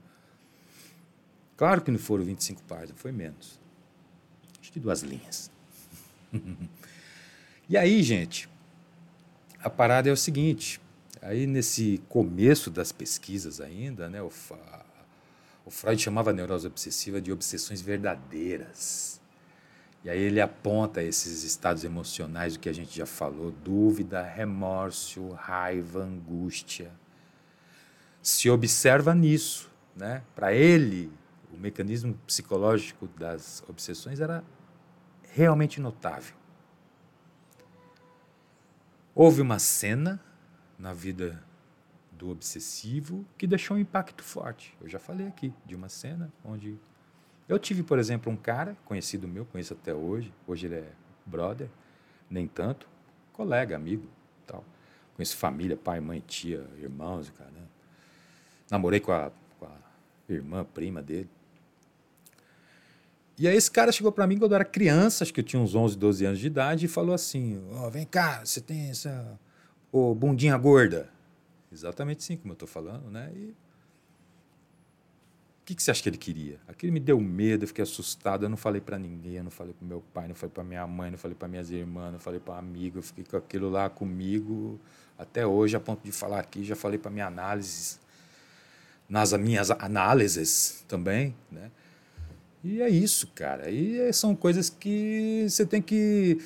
Claro 1.56 1.82
que 1.82 1.92
não 1.92 2.00
foram 2.00 2.25
25 2.25 2.62
páginas, 2.64 3.00
foi 3.00 3.14
menos 3.14 3.64
de 4.75 4.79
duas 4.82 5.01
linhas. 5.01 5.50
e 7.70 7.77
aí, 7.77 8.03
gente, 8.03 8.50
a 9.63 9.70
parada 9.70 10.10
é 10.10 10.12
o 10.12 10.17
seguinte: 10.17 10.82
aí 11.22 11.48
nesse 11.48 12.01
começo 12.10 12.70
das 12.70 12.91
pesquisas 12.91 13.62
ainda, 13.62 14.10
né, 14.10 14.22
o, 14.22 14.29
o 15.65 15.72
Freud 15.72 16.01
chamava 16.01 16.32
a 16.32 16.34
neurose 16.34 16.67
obsessiva 16.67 17.22
de 17.22 17.32
obsessões 17.32 17.82
verdadeiras. 17.82 19.22
E 20.03 20.10
aí 20.10 20.20
ele 20.20 20.39
aponta 20.39 21.01
esses 21.01 21.44
estados 21.44 21.84
emocionais 21.84 22.53
do 22.53 22.60
que 22.60 22.70
a 22.70 22.74
gente 22.74 22.96
já 22.96 23.05
falou: 23.05 23.51
dúvida, 23.51 24.22
remorso, 24.22 25.29
raiva, 25.29 26.03
angústia. 26.03 26.91
Se 28.22 28.50
observa 28.50 29.15
nisso, 29.15 29.70
né? 29.96 30.22
Para 30.36 30.53
ele, 30.53 31.12
o 31.53 31.58
mecanismo 31.58 32.13
psicológico 32.27 33.08
das 33.17 33.63
obsessões 33.70 34.20
era 34.20 34.44
realmente 35.36 35.82
notável. 35.82 36.34
Houve 39.13 39.42
uma 39.42 39.60
cena 39.60 40.18
na 40.80 40.94
vida 40.94 41.44
do 42.10 42.30
obsessivo 42.30 43.25
que 43.38 43.46
deixou 43.46 43.75
um 43.75 43.80
impacto 43.80 44.24
forte. 44.24 44.74
Eu 44.80 44.88
já 44.88 44.98
falei 44.98 45.27
aqui 45.27 45.54
de 45.65 45.75
uma 45.75 45.89
cena 45.89 46.32
onde 46.42 46.80
eu 47.50 47.60
tive, 47.60 47.84
por 47.84 48.00
exemplo, 48.00 48.32
um 48.32 48.38
cara 48.38 48.77
conhecido 48.86 49.27
meu, 49.27 49.46
conheço 49.46 49.74
até 49.74 49.94
hoje, 49.94 50.34
hoje 50.48 50.68
ele 50.68 50.75
é 50.75 50.92
brother, 51.25 51.68
nem 52.30 52.48
tanto, 52.48 52.88
colega, 53.34 53.75
amigo, 53.75 54.08
tal. 54.48 54.63
Conheço 55.18 55.36
família, 55.36 55.75
pai, 55.75 56.00
mãe, 56.00 56.24
tia, 56.25 56.65
irmãos, 56.77 57.30
cara. 57.32 57.51
namorei 58.72 59.01
com 59.01 59.12
a, 59.12 59.30
com 59.60 59.65
a 59.65 59.75
irmã, 60.30 60.63
prima 60.63 61.01
dele. 61.01 61.30
E 63.38 63.48
aí 63.48 63.56
esse 63.56 63.70
cara 63.70 63.92
chegou 63.92 64.12
para 64.12 64.25
mim 64.25 64.38
quando 64.38 64.51
eu 64.51 64.56
era 64.56 64.65
criança, 64.65 65.24
acho 65.24 65.34
que 65.34 65.42
eu 65.42 65.44
tinha 65.44 65.62
uns 65.62 65.75
11, 65.75 65.98
12 65.98 66.25
anos 66.25 66.39
de 66.39 66.48
idade, 66.48 66.86
e 66.86 66.88
falou 66.88 67.13
assim: 67.13 67.62
Ó, 67.74 67.88
oh, 67.88 67.92
vem 67.92 68.06
cá, 68.06 68.46
você 68.46 68.62
tem 68.62 68.89
essa. 68.89 69.39
Oh, 69.92 70.15
bundinha 70.15 70.58
gorda. 70.58 71.10
Exatamente 71.72 72.20
assim 72.20 72.38
como 72.38 72.51
eu 72.51 72.56
estou 72.56 72.68
falando, 72.68 73.10
né? 73.10 73.32
E 73.36 73.54
o 75.65 75.65
que, 75.65 75.75
que 75.75 75.82
você 75.82 75.92
acha 75.92 76.01
que 76.01 76.08
ele 76.08 76.18
queria? 76.18 76.60
Aquilo 76.68 76.94
me 76.94 77.00
deu 77.00 77.20
medo, 77.20 77.63
eu 77.63 77.68
fiquei 77.68 77.82
assustado. 77.82 78.46
Eu 78.46 78.50
não 78.50 78.56
falei 78.56 78.80
para 78.80 79.00
ninguém, 79.00 79.38
eu 79.38 79.44
não 79.44 79.51
falei 79.51 79.74
para 79.74 79.88
meu 79.88 80.01
pai, 80.13 80.27
não 80.27 80.36
falei 80.36 80.54
para 80.54 80.63
minha 80.63 80.86
mãe, 80.86 81.10
não 81.10 81.18
falei 81.18 81.36
para 81.36 81.48
minhas 81.48 81.72
irmãs, 81.72 82.12
não 82.12 82.20
falei 82.20 82.39
para 82.39 82.58
amigo. 82.58 83.00
Eu 83.00 83.04
fiquei 83.04 83.24
com 83.24 83.36
aquilo 83.36 83.70
lá 83.70 83.89
comigo 83.89 84.80
até 85.18 85.46
hoje, 85.46 85.75
a 85.75 85.80
ponto 85.80 86.04
de 86.04 86.12
falar 86.12 86.39
aqui. 86.39 86.63
Já 86.63 86.75
falei 86.75 87.00
para 87.00 87.10
minha 87.10 87.25
análise, 87.25 87.98
nas 89.10 89.34
minhas 89.34 89.72
análises 89.72 90.86
também, 90.88 91.36
né? 91.51 91.72
E 92.67 92.81
é 92.81 92.89
isso, 92.89 93.27
cara. 93.27 93.69
E 93.69 94.12
são 94.12 94.36
coisas 94.36 94.72
que 94.72 95.45
você 95.48 95.63
tem 95.63 95.79
que 95.79 96.39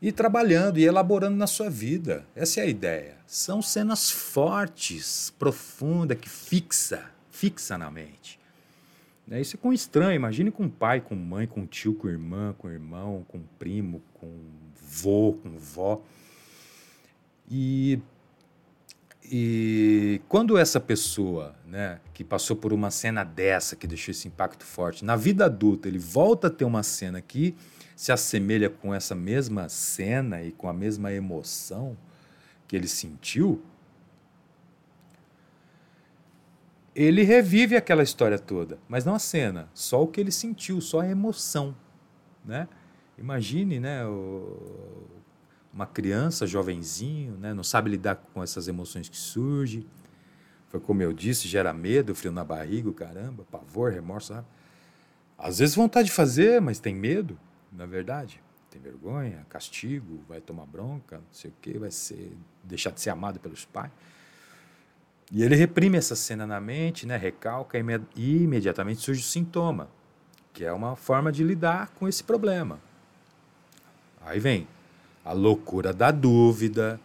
ir 0.00 0.12
trabalhando 0.12 0.78
e 0.78 0.84
elaborando 0.84 1.36
na 1.36 1.46
sua 1.46 1.68
vida. 1.68 2.24
Essa 2.34 2.60
é 2.60 2.62
a 2.62 2.66
ideia. 2.66 3.16
São 3.26 3.60
cenas 3.60 4.10
fortes, 4.10 5.34
profundas, 5.38 6.16
que 6.18 6.30
fixa, 6.30 7.04
fixa 7.30 7.76
na 7.76 7.90
mente. 7.90 8.40
Né? 9.26 9.42
Isso 9.42 9.54
é 9.54 9.58
com 9.58 9.70
estranho. 9.70 10.16
Imagine 10.16 10.50
com 10.50 10.66
pai, 10.66 11.02
com 11.02 11.14
mãe, 11.14 11.46
com 11.46 11.66
tio, 11.66 11.92
com 11.92 12.08
irmã, 12.08 12.54
com 12.56 12.70
irmão, 12.70 13.22
com 13.28 13.40
primo, 13.58 14.00
com 14.14 14.32
vô, 14.80 15.34
com 15.42 15.58
vó. 15.58 16.02
E, 17.50 17.98
e 19.32 20.20
quando 20.28 20.58
essa 20.58 20.80
pessoa 20.80 21.54
né, 21.64 22.00
que 22.12 22.24
passou 22.24 22.56
por 22.56 22.72
uma 22.72 22.90
cena 22.90 23.22
dessa, 23.22 23.76
que 23.76 23.86
deixou 23.86 24.10
esse 24.10 24.26
impacto 24.26 24.64
forte, 24.64 25.04
na 25.04 25.14
vida 25.14 25.44
adulta 25.44 25.86
ele 25.86 26.00
volta 26.00 26.48
a 26.48 26.50
ter 26.50 26.64
uma 26.64 26.82
cena 26.82 27.20
que 27.20 27.54
se 27.94 28.10
assemelha 28.10 28.68
com 28.68 28.92
essa 28.92 29.14
mesma 29.14 29.68
cena 29.68 30.42
e 30.42 30.50
com 30.50 30.68
a 30.68 30.72
mesma 30.72 31.12
emoção 31.12 31.96
que 32.66 32.74
ele 32.74 32.88
sentiu, 32.88 33.62
ele 36.92 37.22
revive 37.22 37.76
aquela 37.76 38.02
história 38.02 38.38
toda, 38.38 38.78
mas 38.88 39.04
não 39.04 39.14
a 39.14 39.18
cena, 39.20 39.68
só 39.72 40.02
o 40.02 40.08
que 40.08 40.20
ele 40.20 40.32
sentiu, 40.32 40.80
só 40.80 41.00
a 41.00 41.06
emoção, 41.06 41.76
né? 42.44 42.66
Imagine, 43.16 43.78
né, 43.78 44.04
o, 44.06 45.06
uma 45.72 45.86
criança, 45.86 46.46
jovenzinho, 46.46 47.36
né, 47.36 47.54
não 47.54 47.62
sabe 47.62 47.90
lidar 47.90 48.16
com 48.16 48.42
essas 48.42 48.66
emoções 48.68 49.08
que 49.08 49.16
surgem. 49.16 49.86
Foi 50.68 50.80
como 50.80 51.02
eu 51.02 51.12
disse, 51.12 51.48
gera 51.48 51.72
medo, 51.72 52.14
frio 52.14 52.32
na 52.32 52.44
barriga, 52.44 52.92
caramba, 52.92 53.44
pavor, 53.50 53.92
remorso, 53.92 54.34
sabe? 54.34 54.46
Às 55.38 55.58
vezes 55.58 55.74
vontade 55.74 56.06
de 56.08 56.12
fazer, 56.12 56.60
mas 56.60 56.78
tem 56.78 56.94
medo, 56.94 57.38
na 57.72 57.86
verdade. 57.86 58.40
Tem 58.70 58.80
vergonha, 58.80 59.44
castigo, 59.48 60.22
vai 60.28 60.40
tomar 60.40 60.66
bronca, 60.66 61.16
não 61.16 61.32
sei 61.32 61.50
o 61.50 61.54
quê, 61.60 61.78
vai 61.78 61.90
ser 61.90 62.36
deixar 62.62 62.90
de 62.90 63.00
ser 63.00 63.10
amado 63.10 63.40
pelos 63.40 63.64
pais. 63.64 63.90
E 65.32 65.42
ele 65.42 65.56
reprime 65.56 65.96
essa 65.96 66.14
cena 66.14 66.46
na 66.46 66.60
mente, 66.60 67.06
né, 67.06 67.16
recalca 67.16 67.78
e 68.16 68.42
imediatamente 68.42 69.00
surge 69.00 69.20
o 69.20 69.24
sintoma, 69.24 69.88
que 70.52 70.64
é 70.64 70.72
uma 70.72 70.94
forma 70.94 71.32
de 71.32 71.42
lidar 71.42 71.90
com 71.90 72.06
esse 72.06 72.22
problema. 72.22 72.80
Aí 74.20 74.38
vem 74.38 74.68
a 75.24 75.32
loucura 75.32 75.92
da 75.92 76.10
dúvida, 76.10 77.00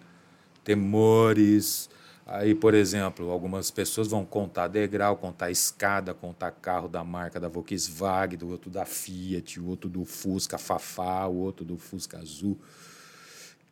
temores. 0.63 1.89
Aí, 2.25 2.55
por 2.55 2.73
exemplo, 2.73 3.29
algumas 3.29 3.69
pessoas 3.69 4.07
vão 4.07 4.25
contar 4.25 4.67
degrau, 4.67 5.15
contar 5.15 5.51
escada, 5.51 6.13
contar 6.13 6.51
carro 6.51 6.87
da 6.87 7.03
marca 7.03 7.39
da 7.39 7.47
Volkswagen, 7.47 8.37
do 8.37 8.49
outro 8.49 8.69
da 8.69 8.85
Fiat, 8.85 9.59
o 9.59 9.67
outro 9.67 9.89
do 9.89 10.03
Fusca 10.03 10.57
Fafá, 10.57 11.27
o 11.27 11.35
outro 11.35 11.63
do 11.63 11.77
Fusca 11.77 12.17
Azul. 12.17 12.57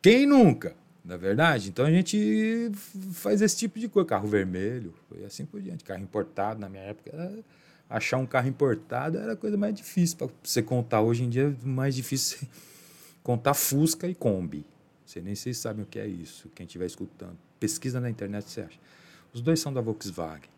Quem 0.00 0.26
nunca? 0.26 0.76
na 1.04 1.14
é 1.14 1.18
verdade? 1.18 1.68
Então 1.68 1.84
a 1.84 1.90
gente 1.90 2.70
faz 3.12 3.42
esse 3.42 3.56
tipo 3.58 3.78
de 3.78 3.88
coisa, 3.88 4.08
carro 4.08 4.26
vermelho, 4.26 4.94
e 5.20 5.24
assim 5.24 5.44
por 5.44 5.60
diante. 5.60 5.84
Carro 5.84 6.02
importado, 6.02 6.58
na 6.58 6.68
minha 6.68 6.82
época, 6.82 7.10
era, 7.12 7.44
achar 7.90 8.16
um 8.16 8.24
carro 8.24 8.48
importado 8.48 9.18
era 9.18 9.34
a 9.34 9.36
coisa 9.36 9.56
mais 9.56 9.74
difícil 9.74 10.16
para 10.16 10.28
você 10.42 10.62
contar. 10.62 11.02
Hoje 11.02 11.24
em 11.24 11.28
dia 11.28 11.54
é 11.62 11.66
mais 11.66 11.94
difícil 11.94 12.48
contar 13.24 13.54
Fusca 13.54 14.06
e 14.06 14.14
Kombi. 14.14 14.64
Você 15.04 15.20
nem 15.20 15.34
se 15.34 15.52
sabem 15.52 15.82
o 15.82 15.86
que 15.86 15.98
é 15.98 16.06
isso, 16.06 16.48
quem 16.54 16.64
estiver 16.66 16.86
escutando. 16.86 17.36
Pesquisa 17.58 18.00
na 18.00 18.08
internet, 18.08 18.48
você 18.48 18.60
acha. 18.60 18.78
Os 19.32 19.40
dois 19.40 19.58
são 19.58 19.72
da 19.72 19.80
Volkswagen, 19.80 20.48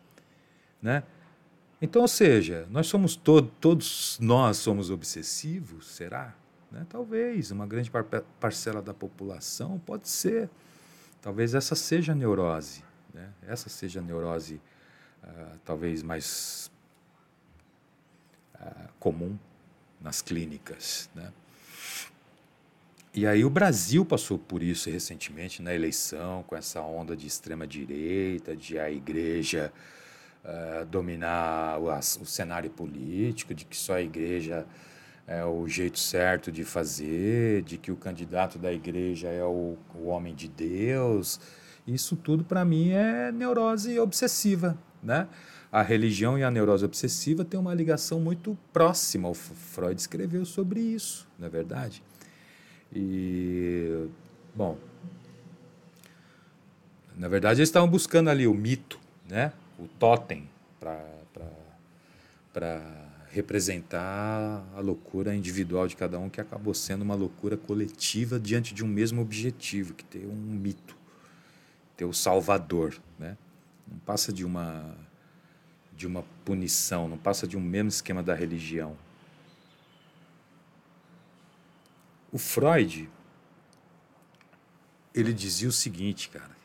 né? 0.79 1.03
Então, 1.81 2.01
ou 2.01 2.07
seja, 2.07 2.67
nós 2.69 2.87
somos 2.87 3.15
todos, 3.15 3.51
todos 3.59 4.17
nós 4.19 4.57
somos 4.57 4.89
obsessivos, 4.89 5.87
será? 5.87 6.35
Né? 6.71 6.85
Talvez, 6.89 7.51
uma 7.51 7.65
grande 7.67 7.89
par 7.89 8.03
parcela 8.39 8.81
da 8.81 8.93
população 8.93 9.79
pode 9.79 10.09
ser. 10.09 10.49
Talvez 11.21 11.53
essa 11.53 11.75
seja 11.75 12.11
a 12.13 12.15
neurose. 12.15 12.83
Né? 13.13 13.31
Essa 13.43 13.69
seja 13.69 13.99
a 13.99 14.03
neurose 14.03 14.59
uh, 15.23 15.59
talvez 15.63 16.01
mais 16.01 16.71
uh, 18.55 18.89
comum 18.99 19.37
nas 20.01 20.21
clínicas. 20.21 21.09
Né? 21.13 21.31
E 23.17 23.25
aí 23.25 23.43
o 23.43 23.49
Brasil 23.49 24.05
passou 24.05 24.37
por 24.37 24.61
isso 24.61 24.91
recentemente 24.91 25.59
na 25.59 25.73
eleição, 25.73 26.43
com 26.43 26.55
essa 26.55 26.81
onda 26.81 27.17
de 27.17 27.25
extrema-direita, 27.25 28.55
de 28.55 28.77
a 28.77 28.91
igreja 28.91 29.73
uh, 30.45 30.85
dominar 30.85 31.79
o, 31.79 31.87
o 31.89 32.25
cenário 32.27 32.69
político, 32.69 33.55
de 33.55 33.65
que 33.65 33.75
só 33.75 33.95
a 33.95 34.03
igreja 34.03 34.67
é 35.25 35.43
o 35.43 35.67
jeito 35.67 35.97
certo 35.97 36.51
de 36.51 36.63
fazer, 36.63 37.63
de 37.63 37.79
que 37.79 37.91
o 37.91 37.95
candidato 37.95 38.59
da 38.59 38.71
igreja 38.71 39.29
é 39.29 39.43
o, 39.43 39.75
o 39.95 40.09
homem 40.09 40.35
de 40.35 40.47
Deus. 40.47 41.39
Isso 41.87 42.15
tudo 42.15 42.43
para 42.43 42.63
mim 42.63 42.91
é 42.91 43.31
neurose 43.31 43.99
obsessiva, 43.99 44.77
né? 45.01 45.27
A 45.71 45.81
religião 45.81 46.37
e 46.37 46.43
a 46.43 46.51
neurose 46.51 46.85
obsessiva 46.85 47.43
têm 47.43 47.59
uma 47.59 47.73
ligação 47.73 48.19
muito 48.19 48.55
próxima. 48.71 49.27
O 49.27 49.33
Freud 49.33 49.99
escreveu 49.99 50.45
sobre 50.45 50.81
isso, 50.81 51.27
não 51.39 51.47
é 51.47 51.49
verdade? 51.49 52.03
E 52.93 54.07
bom, 54.55 54.77
na 57.15 57.27
verdade 57.27 57.59
eles 57.59 57.69
estavam 57.69 57.89
buscando 57.89 58.29
ali 58.29 58.47
o 58.47 58.53
mito, 58.53 58.99
né? 59.29 59.51
O 59.77 59.87
totem 59.87 60.49
para 62.53 62.81
representar 63.29 64.65
a 64.75 64.79
loucura 64.79 65.35
individual 65.35 65.87
de 65.87 65.95
cada 65.95 66.17
um, 66.17 66.29
que 66.29 66.41
acabou 66.41 66.73
sendo 66.73 67.03
uma 67.03 67.13
loucura 67.13 67.55
coletiva 67.55 68.39
diante 68.39 68.73
de 68.73 68.83
um 68.83 68.87
mesmo 68.87 69.21
objetivo, 69.21 69.93
que 69.93 70.03
ter 70.03 70.25
um 70.25 70.35
mito, 70.35 70.95
ter 71.95 72.05
o 72.05 72.13
salvador, 72.13 72.97
né? 73.19 73.37
Não 73.87 73.99
passa 73.99 74.33
de 74.33 74.45
uma 74.45 74.95
de 75.95 76.05
uma 76.05 76.23
punição, 76.45 77.07
não 77.07 77.17
passa 77.17 77.47
de 77.47 77.57
um 77.57 77.61
mesmo 77.61 77.89
esquema 77.89 78.21
da 78.21 78.35
religião. 78.35 78.95
O 82.31 82.37
Freud 82.37 83.09
ele 85.13 85.33
dizia 85.33 85.67
o 85.67 85.71
seguinte, 85.71 86.29
cara, 86.29 86.55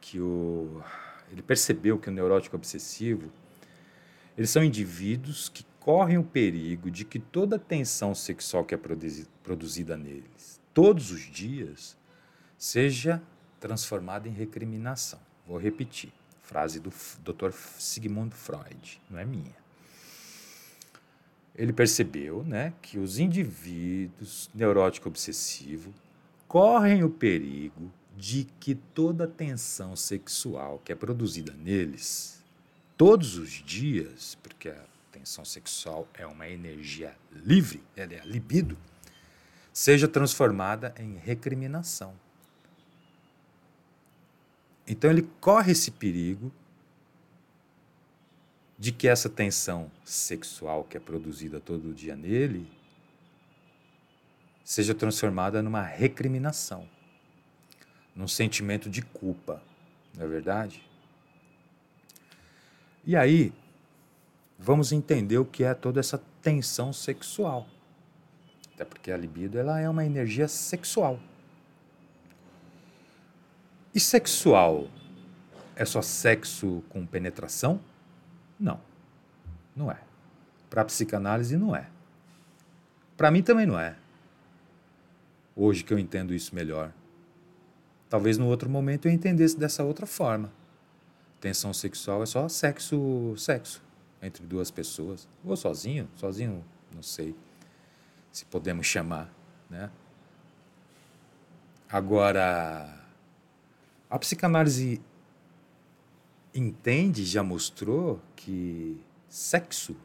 que 0.00 0.20
o 0.20 0.82
ele 1.30 1.42
percebeu 1.42 1.98
que 1.98 2.08
o 2.08 2.12
neurótico 2.12 2.56
obsessivo 2.56 3.30
eles 4.36 4.50
são 4.50 4.64
indivíduos 4.64 5.48
que 5.48 5.64
correm 5.78 6.18
o 6.18 6.24
perigo 6.24 6.90
de 6.90 7.04
que 7.04 7.18
toda 7.18 7.56
a 7.56 7.58
tensão 7.58 8.14
sexual 8.14 8.64
que 8.64 8.74
é 8.74 8.78
produzida 9.42 9.96
neles, 9.96 10.60
todos 10.72 11.10
os 11.10 11.20
dias, 11.22 11.96
seja 12.56 13.22
transformada 13.58 14.28
em 14.28 14.32
recriminação. 14.32 15.20
Vou 15.46 15.58
repetir, 15.58 16.12
frase 16.42 16.80
do 16.80 16.90
Dr. 17.22 17.52
Sigmund 17.52 18.34
Freud, 18.34 19.00
não 19.10 19.18
é 19.18 19.24
minha. 19.24 19.59
Ele 21.60 21.74
percebeu 21.74 22.42
né, 22.42 22.72
que 22.80 22.98
os 22.98 23.18
indivíduos 23.18 24.48
neurótico 24.54 25.10
obsessivo 25.10 25.92
correm 26.48 27.04
o 27.04 27.10
perigo 27.10 27.92
de 28.16 28.46
que 28.58 28.74
toda 28.74 29.24
a 29.24 29.28
tensão 29.28 29.94
sexual 29.94 30.80
que 30.82 30.90
é 30.90 30.94
produzida 30.94 31.52
neles, 31.52 32.42
todos 32.96 33.36
os 33.36 33.50
dias, 33.50 34.38
porque 34.42 34.70
a 34.70 34.84
tensão 35.12 35.44
sexual 35.44 36.08
é 36.14 36.26
uma 36.26 36.48
energia 36.48 37.14
livre, 37.44 37.82
ela 37.94 38.14
é 38.14 38.20
a 38.20 38.24
libido, 38.24 38.78
seja 39.70 40.08
transformada 40.08 40.94
em 40.98 41.18
recriminação. 41.18 42.14
Então 44.86 45.10
ele 45.10 45.28
corre 45.42 45.72
esse 45.72 45.90
perigo 45.90 46.50
de 48.80 48.92
que 48.92 49.06
essa 49.06 49.28
tensão 49.28 49.92
sexual 50.02 50.84
que 50.84 50.96
é 50.96 51.00
produzida 51.00 51.60
todo 51.60 51.92
dia 51.92 52.16
nele 52.16 52.66
seja 54.64 54.94
transformada 54.94 55.62
numa 55.62 55.82
recriminação, 55.82 56.88
num 58.16 58.26
sentimento 58.26 58.88
de 58.88 59.02
culpa, 59.02 59.62
não 60.16 60.24
é 60.24 60.26
verdade? 60.26 60.82
E 63.04 63.14
aí, 63.14 63.52
vamos 64.58 64.92
entender 64.92 65.36
o 65.36 65.44
que 65.44 65.62
é 65.62 65.74
toda 65.74 66.00
essa 66.00 66.16
tensão 66.40 66.90
sexual. 66.90 67.68
Até 68.74 68.86
porque 68.86 69.12
a 69.12 69.16
libido 69.18 69.58
ela 69.58 69.78
é 69.78 69.90
uma 69.90 70.06
energia 70.06 70.48
sexual. 70.48 71.20
E 73.94 74.00
sexual 74.00 74.88
é 75.76 75.84
só 75.84 76.00
sexo 76.00 76.82
com 76.88 77.04
penetração? 77.04 77.78
Não. 78.60 78.78
Não 79.74 79.90
é. 79.90 79.98
Para 80.68 80.82
a 80.82 80.84
psicanálise 80.84 81.56
não 81.56 81.74
é. 81.74 81.88
Para 83.16 83.30
mim 83.30 83.42
também 83.42 83.66
não 83.66 83.78
é. 83.78 83.96
Hoje 85.56 85.82
que 85.82 85.92
eu 85.92 85.98
entendo 85.98 86.34
isso 86.34 86.54
melhor. 86.54 86.92
Talvez 88.08 88.36
no 88.38 88.46
outro 88.46 88.68
momento 88.68 89.06
eu 89.06 89.12
entendesse 89.12 89.58
dessa 89.58 89.82
outra 89.82 90.06
forma. 90.06 90.52
Tensão 91.40 91.72
sexual 91.72 92.22
é 92.22 92.26
só 92.26 92.48
sexo, 92.48 93.34
sexo 93.36 93.82
entre 94.22 94.44
duas 94.44 94.70
pessoas, 94.70 95.26
ou 95.42 95.56
sozinho, 95.56 96.08
sozinho, 96.16 96.62
não 96.94 97.02
sei 97.02 97.34
se 98.30 98.44
podemos 98.44 98.86
chamar, 98.86 99.32
né? 99.68 99.90
Agora, 101.88 102.94
a 104.08 104.18
psicanálise 104.18 105.00
entende, 106.54 107.24
já 107.24 107.42
mostrou 107.42 108.20
que 108.36 109.00
sexo 109.28 109.96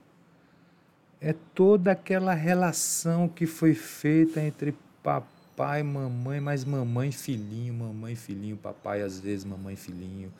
é 1.19 1.33
toda 1.53 1.91
aquela 1.91 2.33
relação 2.33 3.27
que 3.27 3.45
foi 3.47 3.73
feita 3.73 4.41
entre 4.41 4.75
papai, 5.01 5.81
mamãe, 5.81 6.39
mas 6.39 6.63
mamãe, 6.63 7.11
filhinho, 7.11 7.73
mamãe, 7.73 8.15
filhinho, 8.15 8.57
papai, 8.57 9.01
às 9.01 9.19
vezes 9.19 9.45
mamãe, 9.45 9.75
filhinho. 9.75 10.31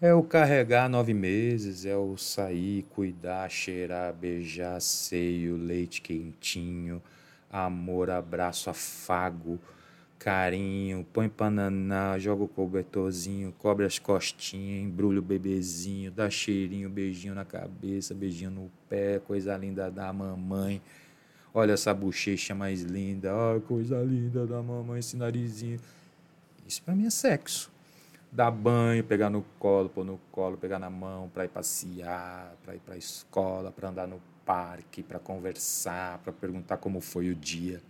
É 0.00 0.12
o 0.12 0.22
carregar 0.22 0.88
nove 0.88 1.14
meses, 1.14 1.86
é 1.86 1.96
o 1.96 2.16
sair, 2.16 2.84
cuidar, 2.90 3.48
cheirar, 3.48 4.12
beijar, 4.12 4.80
seio, 4.80 5.56
leite 5.56 6.02
quentinho, 6.02 7.00
amor, 7.50 8.10
abraço, 8.10 8.68
afago, 8.68 9.60
carinho, 10.22 11.04
põe 11.12 11.28
pananá, 11.28 12.16
joga 12.16 12.44
o 12.44 12.48
cobertorzinho, 12.48 13.52
cobre 13.58 13.84
as 13.84 13.98
costinhas, 13.98 14.84
embrulha 14.84 15.18
o 15.18 15.22
bebezinho, 15.22 16.12
dá 16.12 16.30
cheirinho, 16.30 16.88
beijinho 16.88 17.34
na 17.34 17.44
cabeça, 17.44 18.14
beijinho 18.14 18.52
no 18.52 18.70
pé, 18.88 19.18
coisa 19.18 19.56
linda 19.56 19.90
da 19.90 20.12
mamãe. 20.12 20.80
Olha 21.52 21.72
essa 21.72 21.92
bochecha 21.92 22.54
mais 22.54 22.82
linda, 22.82 23.32
oh, 23.34 23.60
coisa 23.62 24.00
linda 24.02 24.46
da 24.46 24.62
mamãe, 24.62 25.00
esse 25.00 25.16
narizinho. 25.16 25.80
Isso 26.66 26.80
para 26.82 26.94
mim 26.94 27.06
é 27.06 27.10
sexo 27.10 27.72
dar 28.32 28.50
banho, 28.50 29.04
pegar 29.04 29.28
no 29.28 29.44
colo, 29.58 29.90
pôr 29.90 30.04
no 30.04 30.18
colo, 30.30 30.56
pegar 30.56 30.78
na 30.78 30.88
mão 30.88 31.28
para 31.28 31.44
ir 31.44 31.48
passear, 31.48 32.54
para 32.64 32.74
ir 32.74 32.78
para 32.78 32.96
escola, 32.96 33.70
para 33.70 33.90
andar 33.90 34.08
no 34.08 34.22
parque, 34.46 35.02
para 35.02 35.18
conversar, 35.18 36.18
para 36.18 36.32
perguntar 36.32 36.78
como 36.78 37.00
foi 37.00 37.28
o 37.28 37.34
dia. 37.34 37.82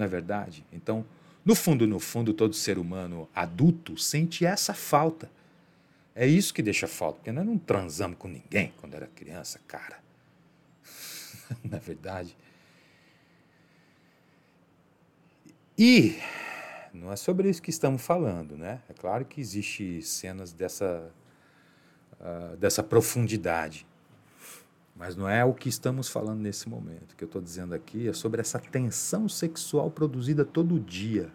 Não 0.00 0.06
é 0.06 0.08
verdade? 0.08 0.64
Então, 0.72 1.04
no 1.44 1.54
fundo, 1.54 1.86
no 1.86 2.00
fundo, 2.00 2.32
todo 2.32 2.54
ser 2.54 2.78
humano 2.78 3.28
adulto 3.34 3.98
sente 3.98 4.46
essa 4.46 4.72
falta. 4.72 5.30
É 6.14 6.26
isso 6.26 6.54
que 6.54 6.62
deixa 6.62 6.88
falta, 6.88 7.18
porque 7.18 7.30
nós 7.30 7.44
não 7.44 7.58
transamos 7.58 8.16
com 8.16 8.26
ninguém 8.26 8.72
quando 8.80 8.94
era 8.94 9.06
criança, 9.08 9.60
cara. 9.68 10.02
não 11.62 11.76
é 11.76 11.80
verdade? 11.80 12.34
E 15.76 16.16
não 16.94 17.12
é 17.12 17.16
sobre 17.16 17.50
isso 17.50 17.60
que 17.60 17.68
estamos 17.68 18.00
falando, 18.00 18.56
né? 18.56 18.80
É 18.88 18.94
claro 18.94 19.26
que 19.26 19.38
existe 19.38 20.00
cenas 20.00 20.50
dessa, 20.50 21.12
uh, 22.18 22.56
dessa 22.56 22.82
profundidade, 22.82 23.86
mas 25.00 25.16
não 25.16 25.26
é 25.26 25.42
o 25.42 25.54
que 25.54 25.70
estamos 25.70 26.08
falando 26.08 26.40
nesse 26.40 26.68
momento. 26.68 27.12
O 27.12 27.16
que 27.16 27.24
eu 27.24 27.26
estou 27.26 27.40
dizendo 27.40 27.74
aqui 27.74 28.06
é 28.06 28.12
sobre 28.12 28.42
essa 28.42 28.58
tensão 28.58 29.30
sexual 29.30 29.90
produzida 29.90 30.44
todo 30.44 30.78
dia, 30.78 31.32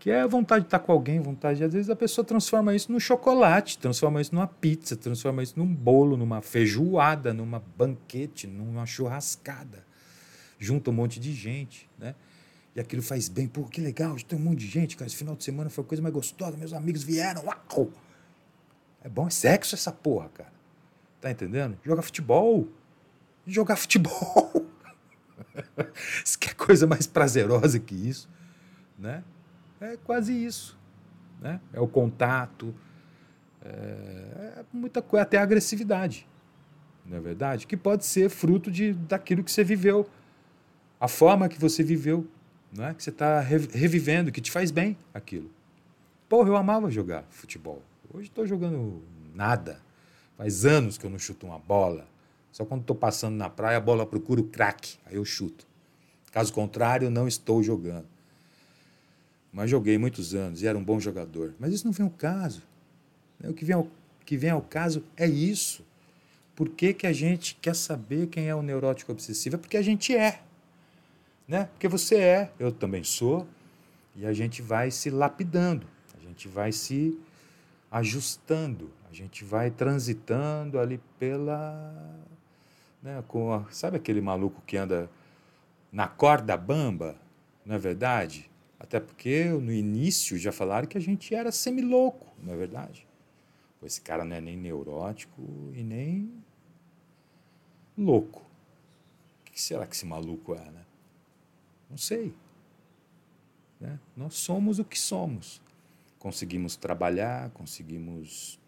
que 0.00 0.10
é 0.10 0.22
a 0.22 0.26
vontade 0.26 0.62
de 0.62 0.66
estar 0.66 0.80
com 0.80 0.90
alguém, 0.90 1.20
vontade 1.20 1.58
de, 1.58 1.64
às 1.64 1.72
vezes 1.72 1.88
a 1.88 1.94
pessoa 1.94 2.24
transforma 2.24 2.74
isso 2.74 2.90
num 2.90 2.98
chocolate, 2.98 3.78
transforma 3.78 4.20
isso 4.20 4.34
numa 4.34 4.48
pizza, 4.48 4.96
transforma 4.96 5.40
isso 5.40 5.56
num 5.56 5.72
bolo, 5.72 6.16
numa 6.16 6.42
feijoada, 6.42 7.32
numa 7.32 7.62
banquete, 7.78 8.48
numa 8.48 8.84
churrascada, 8.86 9.86
junta 10.58 10.90
um 10.90 10.94
monte 10.94 11.20
de 11.20 11.32
gente, 11.32 11.88
né? 11.96 12.16
E 12.74 12.80
aquilo 12.80 13.02
faz 13.02 13.28
bem. 13.28 13.46
Pô, 13.46 13.62
que 13.66 13.80
legal, 13.80 14.16
tem 14.16 14.36
um 14.36 14.42
monte 14.42 14.58
de 14.58 14.66
gente, 14.66 14.96
cara. 14.96 15.06
Esse 15.06 15.16
final 15.16 15.36
de 15.36 15.44
semana 15.44 15.70
foi 15.70 15.84
a 15.84 15.86
coisa 15.86 16.02
mais 16.02 16.12
gostosa. 16.12 16.56
Meus 16.56 16.72
amigos 16.72 17.04
vieram. 17.04 17.44
Uau! 17.44 17.92
É 19.04 19.08
bom, 19.08 19.28
é 19.28 19.30
sexo 19.30 19.76
essa 19.76 19.92
porra, 19.92 20.28
cara. 20.30 20.61
Tá 21.22 21.30
entendendo? 21.30 21.78
Jogar 21.82 22.02
futebol. 22.02 22.68
Jogar 23.46 23.76
futebol. 23.76 24.66
Isso 26.22 26.38
que 26.38 26.50
é 26.50 26.52
coisa 26.52 26.86
mais 26.86 27.06
prazerosa 27.06 27.78
que 27.78 27.94
isso, 27.94 28.28
né? 28.98 29.22
É 29.80 29.96
quase 29.96 30.32
isso, 30.32 30.78
né? 31.40 31.60
É 31.72 31.80
o 31.80 31.86
contato, 31.86 32.74
é, 33.60 33.68
é 33.68 34.64
muita 34.72 35.02
coisa, 35.02 35.22
até 35.22 35.38
a 35.38 35.42
agressividade, 35.42 36.26
não 37.04 37.18
é 37.18 37.20
verdade? 37.20 37.66
Que 37.66 37.76
pode 37.76 38.06
ser 38.06 38.30
fruto 38.30 38.70
de 38.70 38.92
daquilo 38.92 39.42
que 39.44 39.50
você 39.50 39.64
viveu, 39.64 40.08
a 41.00 41.08
forma 41.08 41.48
que 41.48 41.58
você 41.58 41.82
viveu 41.82 42.26
não 42.72 42.86
é? 42.86 42.94
que 42.94 43.02
você 43.02 43.10
está 43.10 43.40
revivendo, 43.40 44.32
que 44.32 44.40
te 44.40 44.50
faz 44.50 44.70
bem 44.70 44.96
aquilo. 45.12 45.50
Porra, 46.28 46.48
eu 46.48 46.56
amava 46.56 46.90
jogar 46.90 47.24
futebol. 47.28 47.82
Hoje 48.12 48.28
estou 48.28 48.46
jogando 48.46 49.02
nada. 49.34 49.80
Faz 50.36 50.64
anos 50.64 50.98
que 50.98 51.04
eu 51.04 51.10
não 51.10 51.18
chuto 51.18 51.46
uma 51.46 51.58
bola. 51.58 52.06
Só 52.50 52.64
quando 52.64 52.82
estou 52.82 52.96
passando 52.96 53.36
na 53.36 53.48
praia, 53.48 53.78
a 53.78 53.80
bola 53.80 54.04
procura 54.04 54.40
o 54.40 54.44
craque, 54.44 54.96
aí 55.06 55.16
eu 55.16 55.24
chuto. 55.24 55.66
Caso 56.30 56.52
contrário, 56.52 57.10
não 57.10 57.28
estou 57.28 57.62
jogando. 57.62 58.06
Mas 59.52 59.70
joguei 59.70 59.98
muitos 59.98 60.34
anos 60.34 60.62
e 60.62 60.66
era 60.66 60.76
um 60.76 60.84
bom 60.84 60.98
jogador. 60.98 61.54
Mas 61.58 61.72
isso 61.74 61.84
não 61.84 61.92
vem 61.92 62.04
ao 62.04 62.12
caso. 62.12 62.62
O 63.44 63.52
que 63.52 63.64
vem 63.64 63.74
ao, 63.74 63.88
que 64.24 64.36
vem 64.36 64.50
ao 64.50 64.62
caso 64.62 65.04
é 65.16 65.26
isso. 65.26 65.84
Por 66.54 66.68
que, 66.70 66.94
que 66.94 67.06
a 67.06 67.12
gente 67.12 67.54
quer 67.60 67.74
saber 67.74 68.28
quem 68.28 68.48
é 68.48 68.54
o 68.54 68.62
neurótico 68.62 69.12
obsessivo? 69.12 69.56
É 69.56 69.58
porque 69.58 69.76
a 69.76 69.82
gente 69.82 70.14
é 70.14 70.40
né? 71.46 71.68
Porque 71.72 71.88
você 71.88 72.16
é, 72.16 72.52
eu 72.58 72.72
também 72.72 73.04
sou, 73.04 73.46
e 74.16 74.24
a 74.26 74.32
gente 74.32 74.62
vai 74.62 74.90
se 74.90 75.10
lapidando, 75.10 75.86
a 76.16 76.20
gente 76.26 76.48
vai 76.48 76.72
se 76.72 77.18
ajustando, 77.90 78.90
a 79.12 79.14
gente 79.14 79.44
vai 79.44 79.70
transitando 79.70 80.80
ali 80.80 80.98
pela. 81.18 82.18
Né, 83.02 83.22
com 83.28 83.52
a, 83.52 83.70
sabe 83.70 83.98
aquele 83.98 84.22
maluco 84.22 84.62
que 84.66 84.76
anda 84.76 85.10
na 85.92 86.08
corda 86.08 86.56
bamba? 86.56 87.16
Não 87.64 87.74
é 87.74 87.78
verdade? 87.78 88.50
Até 88.80 88.98
porque 88.98 89.44
no 89.44 89.70
início 89.70 90.38
já 90.38 90.50
falaram 90.50 90.88
que 90.88 90.96
a 90.96 91.00
gente 91.00 91.34
era 91.34 91.52
semilouco, 91.52 92.26
não 92.42 92.54
é 92.54 92.56
verdade? 92.56 93.06
Esse 93.82 94.00
cara 94.00 94.24
não 94.24 94.34
é 94.34 94.40
nem 94.40 94.56
neurótico 94.56 95.42
e 95.74 95.82
nem 95.82 96.32
louco. 97.98 98.40
O 99.40 99.50
que 99.50 99.60
será 99.60 99.86
que 99.86 99.94
esse 99.94 100.06
maluco 100.06 100.54
é, 100.54 100.70
né? 100.70 100.86
Não 101.90 101.98
sei. 101.98 102.32
Né? 103.78 103.98
Nós 104.16 104.34
somos 104.34 104.78
o 104.78 104.84
que 104.84 104.98
somos. 104.98 105.60
Conseguimos 106.18 106.76
trabalhar, 106.76 107.50
conseguimos 107.50 108.61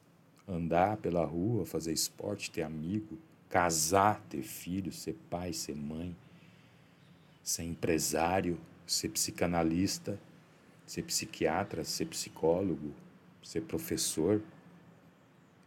andar 0.46 0.96
pela 0.98 1.24
rua, 1.24 1.64
fazer 1.64 1.92
esporte, 1.92 2.50
ter 2.50 2.62
amigo, 2.62 3.18
casar, 3.48 4.20
ter 4.28 4.42
filhos, 4.42 5.02
ser 5.02 5.14
pai, 5.30 5.52
ser 5.52 5.74
mãe, 5.74 6.16
ser 7.42 7.64
empresário, 7.64 8.58
ser 8.86 9.08
psicanalista, 9.08 10.18
ser 10.86 11.02
psiquiatra, 11.02 11.84
ser 11.84 12.06
psicólogo, 12.06 12.92
ser 13.42 13.62
professor. 13.62 14.42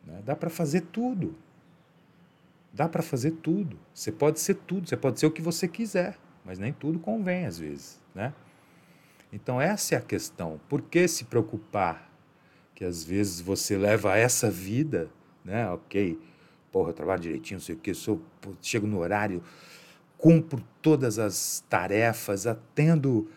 Né? 0.06 0.22
Dá 0.26 0.36
para 0.36 0.50
fazer 0.50 0.82
tudo. 0.82 1.36
Dá 2.74 2.88
para 2.88 3.02
fazer 3.02 3.32
tudo. 3.32 3.80
Você 3.94 4.12
pode 4.12 4.40
ser 4.40 4.56
tudo, 4.56 4.88
você 4.88 4.98
pode 4.98 5.20
ser 5.20 5.26
o 5.26 5.32
que 5.32 5.42
você 5.42 5.68
quiser 5.68 6.18
mas 6.48 6.58
nem 6.58 6.72
tudo 6.72 6.98
convém 6.98 7.46
às 7.46 7.60
vezes, 7.60 8.00
né? 8.16 8.34
Então 9.34 9.60
essa 9.60 9.96
é 9.96 9.98
a 9.98 10.02
questão. 10.02 10.62
Por 10.70 10.82
que 10.82 11.06
se 11.06 11.26
preocupar 11.26 12.10
que 12.78 12.86
às 12.86 13.04
vezes 13.04 13.42
você 13.42 13.76
leva 13.76 14.16
essa 14.16 14.52
vida, 14.52 15.10
né? 15.44 15.68
Ok, 15.72 16.20
porra, 16.72 16.92
eu 16.92 16.94
trabalho 16.94 17.20
direitinho, 17.20 17.58
não 17.58 17.66
sei 17.66 17.74
o 17.74 17.80
que, 17.80 17.92
sou, 17.92 18.22
chego 18.62 18.86
no 18.86 19.00
horário, 19.00 19.42
cumpro 20.16 20.64
todas 20.80 21.18
as 21.18 21.66
tarefas, 21.68 22.46
atendo 22.46 23.28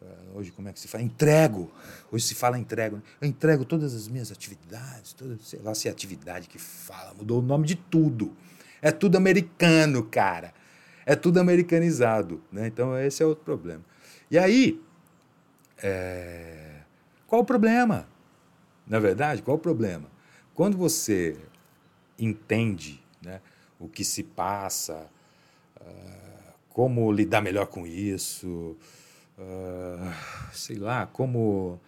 uh, 0.00 0.38
hoje 0.38 0.52
como 0.52 0.68
é 0.68 0.72
que 0.72 0.78
se 0.78 0.86
fala? 0.86 1.02
Entrego. 1.02 1.68
Hoje 2.12 2.26
se 2.26 2.36
fala 2.36 2.60
entrego. 2.60 2.98
Né? 2.98 3.02
Eu 3.22 3.26
entrego 3.26 3.64
todas 3.64 3.92
as 3.92 4.06
minhas 4.06 4.30
atividades, 4.30 5.12
todas, 5.14 5.40
sei 5.42 5.58
lá 5.64 5.74
se 5.74 5.88
é 5.88 5.90
atividade 5.90 6.48
que 6.48 6.58
fala, 6.60 7.12
mudou 7.12 7.40
o 7.40 7.42
nome 7.42 7.66
de 7.66 7.74
tudo. 7.74 8.36
É 8.80 8.92
tudo 8.92 9.16
americano, 9.16 10.04
cara. 10.04 10.54
É 11.04 11.16
tudo 11.16 11.40
americanizado. 11.40 12.40
Né? 12.52 12.68
Então, 12.68 12.96
esse 12.96 13.20
é 13.20 13.26
outro 13.26 13.44
problema. 13.44 13.82
E 14.30 14.38
aí, 14.38 14.80
é... 15.82 16.82
qual 17.26 17.42
o 17.42 17.44
problema? 17.44 18.06
Na 18.86 18.98
verdade, 18.98 19.42
qual 19.42 19.56
o 19.56 19.60
problema? 19.60 20.08
quando 20.56 20.78
você 20.78 21.36
entende 22.18 22.98
né, 23.22 23.42
o 23.78 23.88
que 23.88 24.02
se 24.02 24.22
passa, 24.22 25.06
uh, 25.78 26.52
como 26.70 27.12
lidar 27.12 27.42
melhor 27.42 27.66
com 27.66 27.86
isso, 27.86 28.74
uh, 29.38 30.14
sei 30.52 30.76
lá, 30.76 31.06
como. 31.06 31.78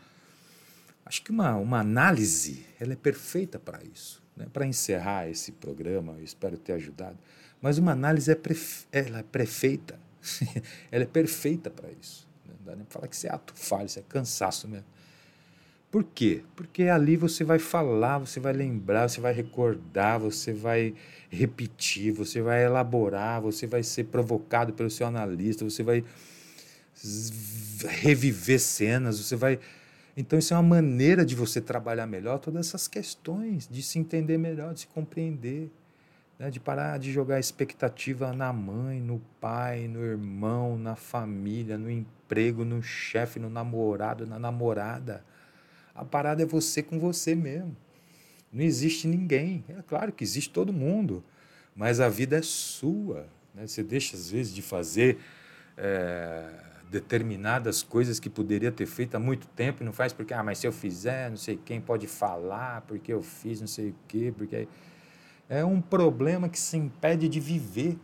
Acho 1.04 1.22
que 1.22 1.30
uma, 1.30 1.56
uma 1.56 1.80
análise 1.80 2.66
ela 2.78 2.92
é 2.92 2.96
perfeita 2.96 3.58
para 3.58 3.82
isso. 3.82 4.22
Né? 4.36 4.46
Para 4.52 4.66
encerrar 4.66 5.26
esse 5.30 5.52
programa, 5.52 6.12
eu 6.18 6.22
espero 6.22 6.58
ter 6.58 6.74
ajudado. 6.74 7.16
Mas 7.62 7.78
uma 7.78 7.92
análise 7.92 8.30
é, 8.30 8.34
pref... 8.34 8.84
ela 8.92 9.20
é 9.20 9.22
perfeita. 9.22 9.98
ela 10.92 11.04
é 11.04 11.06
perfeita 11.06 11.70
para 11.70 11.88
isso. 11.90 12.28
Não 12.46 12.54
dá 12.66 12.76
nem 12.76 12.84
para 12.84 12.92
falar 12.92 13.08
que 13.08 13.16
isso 13.16 13.26
é 13.26 13.30
ato 13.30 13.54
falho, 13.56 13.86
isso 13.86 13.98
é 13.98 14.02
cansaço 14.06 14.68
mesmo. 14.68 14.84
Por 15.90 16.04
quê? 16.04 16.42
Porque 16.54 16.84
ali 16.84 17.16
você 17.16 17.44
vai 17.44 17.58
falar, 17.58 18.18
você 18.18 18.38
vai 18.38 18.52
lembrar, 18.52 19.08
você 19.08 19.20
vai 19.22 19.32
recordar, 19.32 20.20
você 20.20 20.52
vai 20.52 20.94
repetir, 21.30 22.12
você 22.12 22.42
vai 22.42 22.64
elaborar, 22.64 23.40
você 23.40 23.66
vai 23.66 23.82
ser 23.82 24.04
provocado 24.04 24.74
pelo 24.74 24.90
seu 24.90 25.06
analista, 25.06 25.64
você 25.64 25.82
vai 25.82 26.04
reviver 28.00 28.60
cenas, 28.60 29.18
você 29.18 29.34
vai. 29.34 29.58
Então, 30.14 30.38
isso 30.38 30.52
é 30.52 30.56
uma 30.56 30.62
maneira 30.62 31.24
de 31.24 31.34
você 31.34 31.60
trabalhar 31.60 32.06
melhor 32.06 32.38
todas 32.38 32.66
essas 32.66 32.86
questões, 32.86 33.66
de 33.66 33.82
se 33.82 33.98
entender 33.98 34.36
melhor, 34.36 34.74
de 34.74 34.80
se 34.80 34.86
compreender, 34.88 35.70
né? 36.38 36.50
de 36.50 36.60
parar 36.60 36.98
de 36.98 37.10
jogar 37.10 37.40
expectativa 37.40 38.32
na 38.34 38.52
mãe, 38.52 39.00
no 39.00 39.22
pai, 39.40 39.88
no 39.88 40.04
irmão, 40.04 40.76
na 40.76 40.96
família, 40.96 41.78
no 41.78 41.90
emprego, 41.90 42.62
no 42.62 42.82
chefe, 42.82 43.38
no 43.38 43.48
namorado, 43.48 44.26
na 44.26 44.38
namorada. 44.38 45.24
A 45.98 46.04
parada 46.04 46.44
é 46.44 46.46
você 46.46 46.80
com 46.80 46.96
você 46.96 47.34
mesmo. 47.34 47.76
Não 48.52 48.62
existe 48.62 49.08
ninguém. 49.08 49.64
É 49.68 49.82
claro 49.82 50.12
que 50.12 50.22
existe 50.22 50.48
todo 50.48 50.72
mundo, 50.72 51.24
mas 51.74 51.98
a 51.98 52.08
vida 52.08 52.38
é 52.38 52.42
sua. 52.42 53.26
Né? 53.52 53.66
Você 53.66 53.82
deixa, 53.82 54.14
às 54.14 54.30
vezes, 54.30 54.54
de 54.54 54.62
fazer 54.62 55.18
é, 55.76 56.48
determinadas 56.88 57.82
coisas 57.82 58.20
que 58.20 58.30
poderia 58.30 58.70
ter 58.70 58.86
feito 58.86 59.16
há 59.16 59.18
muito 59.18 59.48
tempo 59.48 59.82
e 59.82 59.84
não 59.84 59.92
faz 59.92 60.12
porque, 60.12 60.32
ah, 60.32 60.42
mas 60.42 60.58
se 60.58 60.68
eu 60.68 60.72
fizer, 60.72 61.30
não 61.30 61.36
sei 61.36 61.58
quem 61.62 61.80
pode 61.80 62.06
falar, 62.06 62.82
porque 62.82 63.12
eu 63.12 63.20
fiz 63.20 63.60
não 63.60 63.68
sei 63.68 63.90
o 63.90 63.94
quê, 64.06 64.32
porque. 64.36 64.68
É 65.50 65.64
um 65.64 65.80
problema 65.80 66.46
que 66.46 66.58
se 66.60 66.76
impede 66.76 67.26
de 67.26 67.40
viver. 67.40 67.98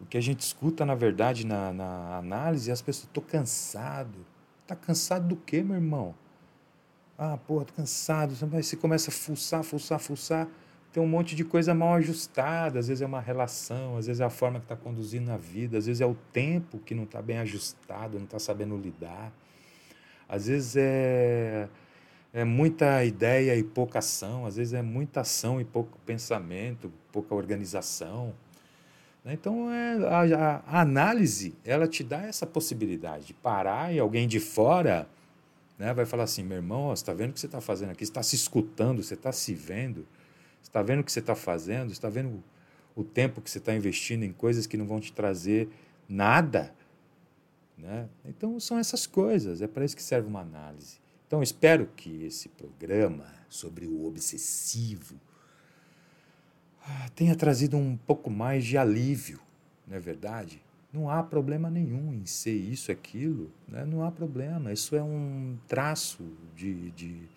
O 0.00 0.06
que 0.06 0.16
a 0.16 0.20
gente 0.20 0.40
escuta, 0.40 0.86
na 0.86 0.94
verdade, 0.94 1.44
na, 1.44 1.72
na 1.72 2.16
análise, 2.16 2.70
as 2.70 2.80
pessoas, 2.80 3.08
estou 3.08 3.22
cansado. 3.22 4.24
Está 4.62 4.76
cansado 4.76 5.26
do 5.26 5.36
quê, 5.36 5.60
meu 5.60 5.74
irmão? 5.74 6.14
Ah, 7.20 7.36
porra, 7.36 7.64
tô 7.64 7.72
cansado. 7.74 8.32
Você 8.32 8.76
começa 8.76 9.10
a 9.10 9.12
fuçar, 9.12 9.64
fuçar, 9.64 9.98
fuçar. 9.98 10.46
Tem 10.92 11.02
um 11.02 11.06
monte 11.06 11.34
de 11.34 11.44
coisa 11.44 11.74
mal 11.74 11.94
ajustada. 11.94 12.78
Às 12.78 12.86
vezes 12.86 13.02
é 13.02 13.06
uma 13.06 13.20
relação, 13.20 13.96
às 13.96 14.06
vezes 14.06 14.20
é 14.20 14.24
a 14.24 14.30
forma 14.30 14.60
que 14.60 14.66
está 14.66 14.76
conduzindo 14.76 15.28
a 15.32 15.36
vida, 15.36 15.78
às 15.78 15.86
vezes 15.86 16.00
é 16.00 16.06
o 16.06 16.14
tempo 16.32 16.78
que 16.78 16.94
não 16.94 17.02
está 17.02 17.20
bem 17.20 17.38
ajustado, 17.38 18.18
não 18.18 18.24
está 18.24 18.38
sabendo 18.38 18.76
lidar. 18.76 19.32
Às 20.28 20.46
vezes 20.46 20.76
é, 20.76 21.68
é 22.32 22.44
muita 22.44 23.04
ideia 23.04 23.56
e 23.56 23.64
pouca 23.64 23.98
ação, 23.98 24.46
às 24.46 24.54
vezes 24.56 24.72
é 24.72 24.82
muita 24.82 25.22
ação 25.22 25.60
e 25.60 25.64
pouco 25.64 25.98
pensamento, 26.06 26.92
pouca 27.10 27.34
organização. 27.34 28.32
Né? 29.24 29.32
Então, 29.32 29.72
é, 29.72 29.96
a, 30.06 30.62
a 30.64 30.80
análise 30.82 31.56
ela 31.64 31.88
te 31.88 32.04
dá 32.04 32.22
essa 32.22 32.46
possibilidade 32.46 33.26
de 33.26 33.34
parar 33.34 33.92
e 33.92 33.98
alguém 33.98 34.28
de 34.28 34.38
fora 34.38 35.08
né, 35.78 35.94
vai 35.94 36.04
falar 36.04 36.24
assim: 36.24 36.42
meu 36.42 36.56
irmão, 36.56 36.88
você 36.88 37.02
está 37.02 37.14
vendo 37.14 37.30
o 37.30 37.32
que 37.34 37.40
você 37.40 37.46
está 37.46 37.60
fazendo 37.60 37.90
aqui? 37.90 38.04
Você 38.04 38.10
está 38.10 38.22
se 38.22 38.34
escutando, 38.34 39.02
você 39.02 39.14
está 39.14 39.30
se 39.32 39.54
vendo, 39.54 40.06
você 40.60 40.68
está 40.68 40.82
vendo 40.82 41.00
o 41.00 41.04
que 41.04 41.12
você 41.12 41.20
está 41.20 41.34
fazendo, 41.34 41.88
você 41.88 41.92
está 41.92 42.08
vendo 42.08 42.42
o 42.96 43.04
tempo 43.04 43.40
que 43.40 43.50
você 43.50 43.58
está 43.58 43.74
investindo 43.74 44.24
em 44.24 44.32
coisas 44.32 44.66
que 44.66 44.76
não 44.76 44.86
vão 44.86 45.00
te 45.00 45.12
trazer 45.12 45.68
nada. 46.08 46.74
Né? 47.76 48.08
Então, 48.24 48.58
são 48.58 48.76
essas 48.76 49.06
coisas, 49.06 49.62
é 49.62 49.68
para 49.68 49.84
isso 49.84 49.94
que 49.94 50.02
serve 50.02 50.26
uma 50.26 50.40
análise. 50.40 50.98
Então, 51.26 51.42
espero 51.42 51.86
que 51.94 52.24
esse 52.24 52.48
programa 52.48 53.26
sobre 53.48 53.86
o 53.86 54.04
obsessivo 54.04 55.14
ah, 56.82 57.08
tenha 57.14 57.36
trazido 57.36 57.76
um 57.76 57.96
pouco 57.96 58.28
mais 58.30 58.64
de 58.64 58.76
alívio, 58.76 59.38
não 59.86 59.96
é 59.96 60.00
verdade? 60.00 60.60
Não 60.90 61.10
há 61.10 61.22
problema 61.22 61.68
nenhum 61.68 62.14
em 62.14 62.24
ser 62.24 62.54
isso, 62.54 62.90
aquilo, 62.90 63.50
né? 63.66 63.84
não 63.84 64.02
há 64.02 64.10
problema. 64.10 64.72
Isso 64.72 64.96
é 64.96 65.02
um 65.02 65.58
traço 65.66 66.24
de, 66.56 66.90
de. 66.92 67.28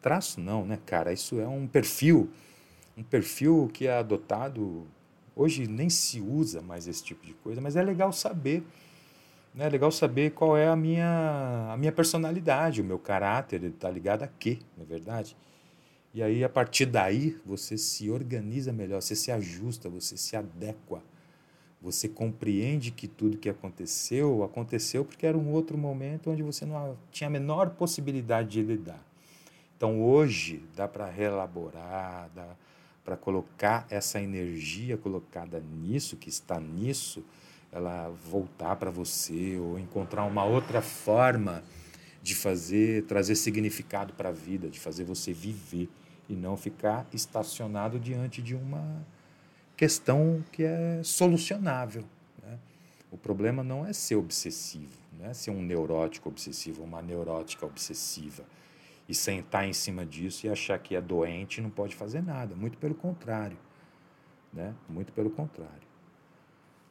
Traço 0.00 0.40
não, 0.40 0.64
né, 0.64 0.78
cara? 0.86 1.12
Isso 1.12 1.40
é 1.40 1.48
um 1.48 1.66
perfil. 1.66 2.30
Um 2.96 3.02
perfil 3.02 3.68
que 3.72 3.88
é 3.88 3.98
adotado. 3.98 4.86
Hoje 5.34 5.66
nem 5.66 5.90
se 5.90 6.20
usa 6.20 6.62
mais 6.62 6.86
esse 6.86 7.02
tipo 7.02 7.26
de 7.26 7.34
coisa, 7.34 7.60
mas 7.60 7.74
é 7.74 7.82
legal 7.82 8.12
saber. 8.12 8.62
Né? 9.52 9.66
É 9.66 9.68
legal 9.68 9.90
saber 9.90 10.30
qual 10.30 10.56
é 10.56 10.68
a 10.68 10.76
minha, 10.76 11.68
a 11.72 11.76
minha 11.76 11.92
personalidade, 11.92 12.80
o 12.80 12.84
meu 12.84 13.00
caráter, 13.00 13.56
ele 13.56 13.74
está 13.74 13.90
ligado 13.90 14.22
a 14.22 14.28
quê, 14.28 14.60
na 14.76 14.84
é 14.84 14.86
verdade? 14.86 15.36
E 16.14 16.22
aí, 16.22 16.44
a 16.44 16.48
partir 16.48 16.86
daí, 16.86 17.36
você 17.44 17.76
se 17.76 18.08
organiza 18.10 18.72
melhor, 18.72 19.02
você 19.02 19.16
se 19.16 19.32
ajusta, 19.32 19.90
você 19.90 20.16
se 20.16 20.36
adequa 20.36 21.02
você 21.80 22.08
compreende 22.08 22.90
que 22.90 23.06
tudo 23.06 23.36
que 23.36 23.48
aconteceu, 23.48 24.42
aconteceu 24.42 25.04
porque 25.04 25.26
era 25.26 25.36
um 25.36 25.50
outro 25.50 25.76
momento 25.76 26.30
onde 26.30 26.42
você 26.42 26.64
não 26.64 26.96
tinha 27.10 27.28
a 27.28 27.30
menor 27.30 27.70
possibilidade 27.70 28.48
de 28.48 28.62
lidar. 28.62 29.02
Então 29.76 30.02
hoje 30.02 30.62
dá 30.74 30.88
para 30.88 31.06
reelaborar, 31.06 32.30
dá 32.34 32.56
para 33.04 33.16
colocar 33.16 33.86
essa 33.90 34.20
energia 34.20 34.96
colocada 34.96 35.60
nisso, 35.60 36.16
que 36.16 36.28
está 36.28 36.58
nisso, 36.58 37.22
ela 37.70 38.08
voltar 38.28 38.74
para 38.76 38.90
você 38.90 39.56
ou 39.58 39.78
encontrar 39.78 40.24
uma 40.24 40.44
outra 40.44 40.80
forma 40.80 41.62
de 42.22 42.34
fazer, 42.34 43.04
trazer 43.04 43.36
significado 43.36 44.12
para 44.14 44.30
a 44.30 44.32
vida, 44.32 44.68
de 44.68 44.80
fazer 44.80 45.04
você 45.04 45.32
viver 45.32 45.88
e 46.28 46.34
não 46.34 46.56
ficar 46.56 47.06
estacionado 47.12 48.00
diante 48.00 48.42
de 48.42 48.54
uma 48.54 49.06
questão 49.76 50.42
que 50.52 50.64
é 50.64 51.00
solucionável. 51.02 52.04
Né? 52.42 52.58
O 53.10 53.18
problema 53.18 53.62
não 53.62 53.86
é 53.86 53.92
ser 53.92 54.16
obsessivo, 54.16 54.98
não 55.18 55.26
é 55.26 55.34
ser 55.34 55.50
um 55.50 55.62
neurótico 55.62 56.28
obsessivo, 56.28 56.82
uma 56.82 57.02
neurótica 57.02 57.66
obsessiva 57.66 58.44
e 59.08 59.14
sentar 59.14 59.66
em 59.68 59.72
cima 59.72 60.04
disso 60.04 60.46
e 60.46 60.50
achar 60.50 60.78
que 60.78 60.96
é 60.96 61.00
doente 61.00 61.58
e 61.58 61.60
não 61.60 61.70
pode 61.70 61.94
fazer 61.94 62.22
nada. 62.22 62.54
Muito 62.56 62.78
pelo 62.78 62.94
contrário. 62.94 63.58
Né? 64.52 64.74
Muito 64.88 65.12
pelo 65.12 65.30
contrário. 65.30 65.86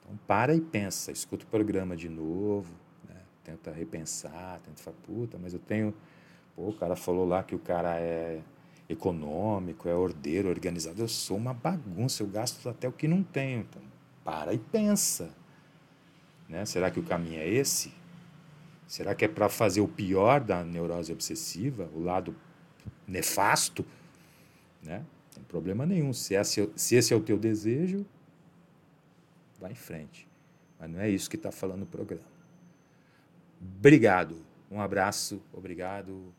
Então, 0.02 0.18
para 0.28 0.54
e 0.54 0.62
pensa, 0.62 1.12
escuta 1.12 1.44
o 1.44 1.48
programa 1.48 1.96
de 1.96 2.08
novo, 2.08 2.74
né? 3.10 3.20
tenta 3.44 3.72
repensar, 3.72 4.60
tenta 4.64 4.82
falar, 4.82 4.98
puta, 5.04 5.38
mas 5.42 5.54
eu 5.54 5.60
tenho. 5.60 5.94
Pô, 6.56 6.70
o 6.70 6.74
cara 6.74 6.96
falou 6.96 7.26
lá 7.26 7.44
que 7.44 7.56
o 7.56 7.60
cara 7.60 8.00
é 8.00 8.42
econômico, 8.88 9.90
é 9.90 9.96
ordeiro, 9.96 10.50
organizado. 10.50 11.02
Eu 11.02 11.08
sou 11.08 11.38
uma 11.38 11.54
bagunça, 11.54 12.22
eu 12.22 12.28
gasto 12.28 12.68
até 12.70 12.88
o 12.88 12.92
que 12.92 13.08
não 13.08 13.24
tenho. 13.24 13.62
Então, 13.62 13.82
para 14.24 14.54
e 14.54 14.58
pensa. 14.58 15.30
Né? 16.48 16.66
Será 16.66 16.92
que 16.92 17.00
o 17.00 17.04
caminho 17.04 17.40
é 17.40 17.48
esse? 17.48 17.92
Será 18.88 19.16
que 19.16 19.26
é 19.26 19.28
para 19.28 19.50
fazer 19.50 19.82
o 19.82 19.88
pior 19.88 20.42
da 20.42 20.64
neurose 20.64 21.12
obsessiva, 21.12 21.90
o 21.94 22.00
lado 22.00 22.36
nefasto? 23.08 23.86
Né? 24.82 25.00
Não 25.00 25.34
tem 25.36 25.44
problema 25.44 25.86
nenhum. 25.86 26.14
Se 26.14 26.36
esse, 26.36 26.70
se 26.76 26.96
esse 26.96 27.14
é 27.14 27.16
o 27.16 27.22
teu 27.22 27.38
desejo, 27.38 28.06
vai 29.60 29.72
em 29.72 29.76
frente. 29.76 30.28
Mas 30.80 30.90
não 30.90 31.00
é 31.00 31.10
isso 31.10 31.30
que 31.30 31.36
está 31.36 31.52
falando 31.52 31.84
o 31.84 31.88
programa. 31.88 32.24
Obrigado. 33.60 34.38
Um 34.70 34.80
abraço, 34.80 35.42
obrigado. 35.52 36.34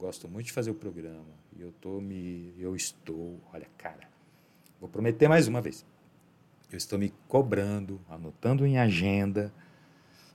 Gosto 0.00 0.26
muito 0.26 0.46
de 0.46 0.52
fazer 0.52 0.70
o 0.70 0.74
programa. 0.74 1.26
E 1.54 1.60
eu 1.60 1.72
tô 1.78 2.00
me 2.00 2.54
eu 2.58 2.74
estou, 2.74 3.38
olha, 3.52 3.66
cara. 3.76 4.08
Vou 4.80 4.88
prometer 4.88 5.28
mais 5.28 5.46
uma 5.46 5.60
vez. 5.60 5.84
Eu 6.72 6.78
estou 6.78 6.98
me 6.98 7.12
cobrando, 7.28 8.00
anotando 8.08 8.66
em 8.66 8.78
agenda 8.78 9.52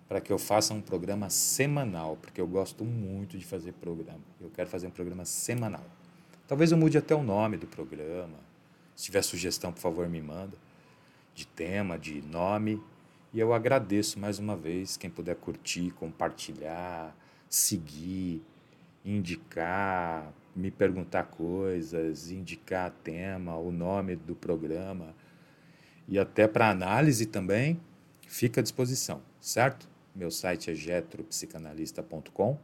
para 0.08 0.22
que 0.22 0.32
eu 0.32 0.38
faça 0.38 0.72
um 0.72 0.82
programa 0.82 1.32
semanal, 1.32 2.16
porque 2.22 2.40
eu 2.40 2.46
gosto 2.46 2.86
muito 2.86 3.40
de 3.40 3.44
fazer 3.44 3.74
programa. 3.74 4.22
Eu 4.40 4.52
quero 4.52 4.70
fazer 4.70 4.86
um 4.86 4.92
programa 4.92 5.26
semanal. 5.26 5.84
Talvez 6.48 6.72
eu 6.72 6.78
mude 6.78 6.96
até 6.96 7.16
o 7.16 7.24
nome 7.24 7.58
do 7.58 7.66
programa. 7.66 8.38
Se 8.96 9.06
tiver 9.06 9.24
sugestão, 9.24 9.74
por 9.74 9.80
favor, 9.80 10.08
me 10.08 10.22
manda. 10.22 10.56
De 11.34 11.48
tema, 11.48 11.98
de 11.98 12.22
nome. 12.22 12.80
E 13.34 13.40
eu 13.40 13.52
agradeço 13.52 14.20
mais 14.20 14.38
uma 14.38 14.56
vez 14.56 14.96
quem 14.96 15.10
puder 15.10 15.36
curtir, 15.38 15.90
compartilhar, 15.90 17.18
seguir, 17.50 18.44
indicar, 19.06 20.34
me 20.56 20.72
perguntar 20.72 21.26
coisas, 21.26 22.32
indicar 22.32 22.92
tema, 23.04 23.56
o 23.56 23.72
nome 23.72 24.16
do 24.16 24.36
programa 24.36 25.14
e 26.08 26.20
até 26.20 26.48
para 26.48 26.70
análise 26.70 27.26
também, 27.26 27.80
fica 28.28 28.62
à 28.62 28.64
disposição, 28.64 29.22
certo? 29.40 29.88
Meu 30.16 30.32
site 30.32 30.72
é 30.72 30.76
getropsicanalista.com. 30.76 32.58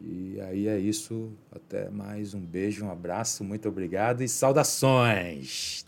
E 0.00 0.40
aí 0.40 0.68
é 0.68 0.78
isso. 0.78 1.32
Até 1.50 1.88
mais. 1.90 2.34
Um 2.34 2.40
beijo, 2.40 2.84
um 2.84 2.90
abraço, 2.90 3.42
muito 3.42 3.68
obrigado 3.68 4.22
e 4.22 4.28
saudações! 4.28 5.86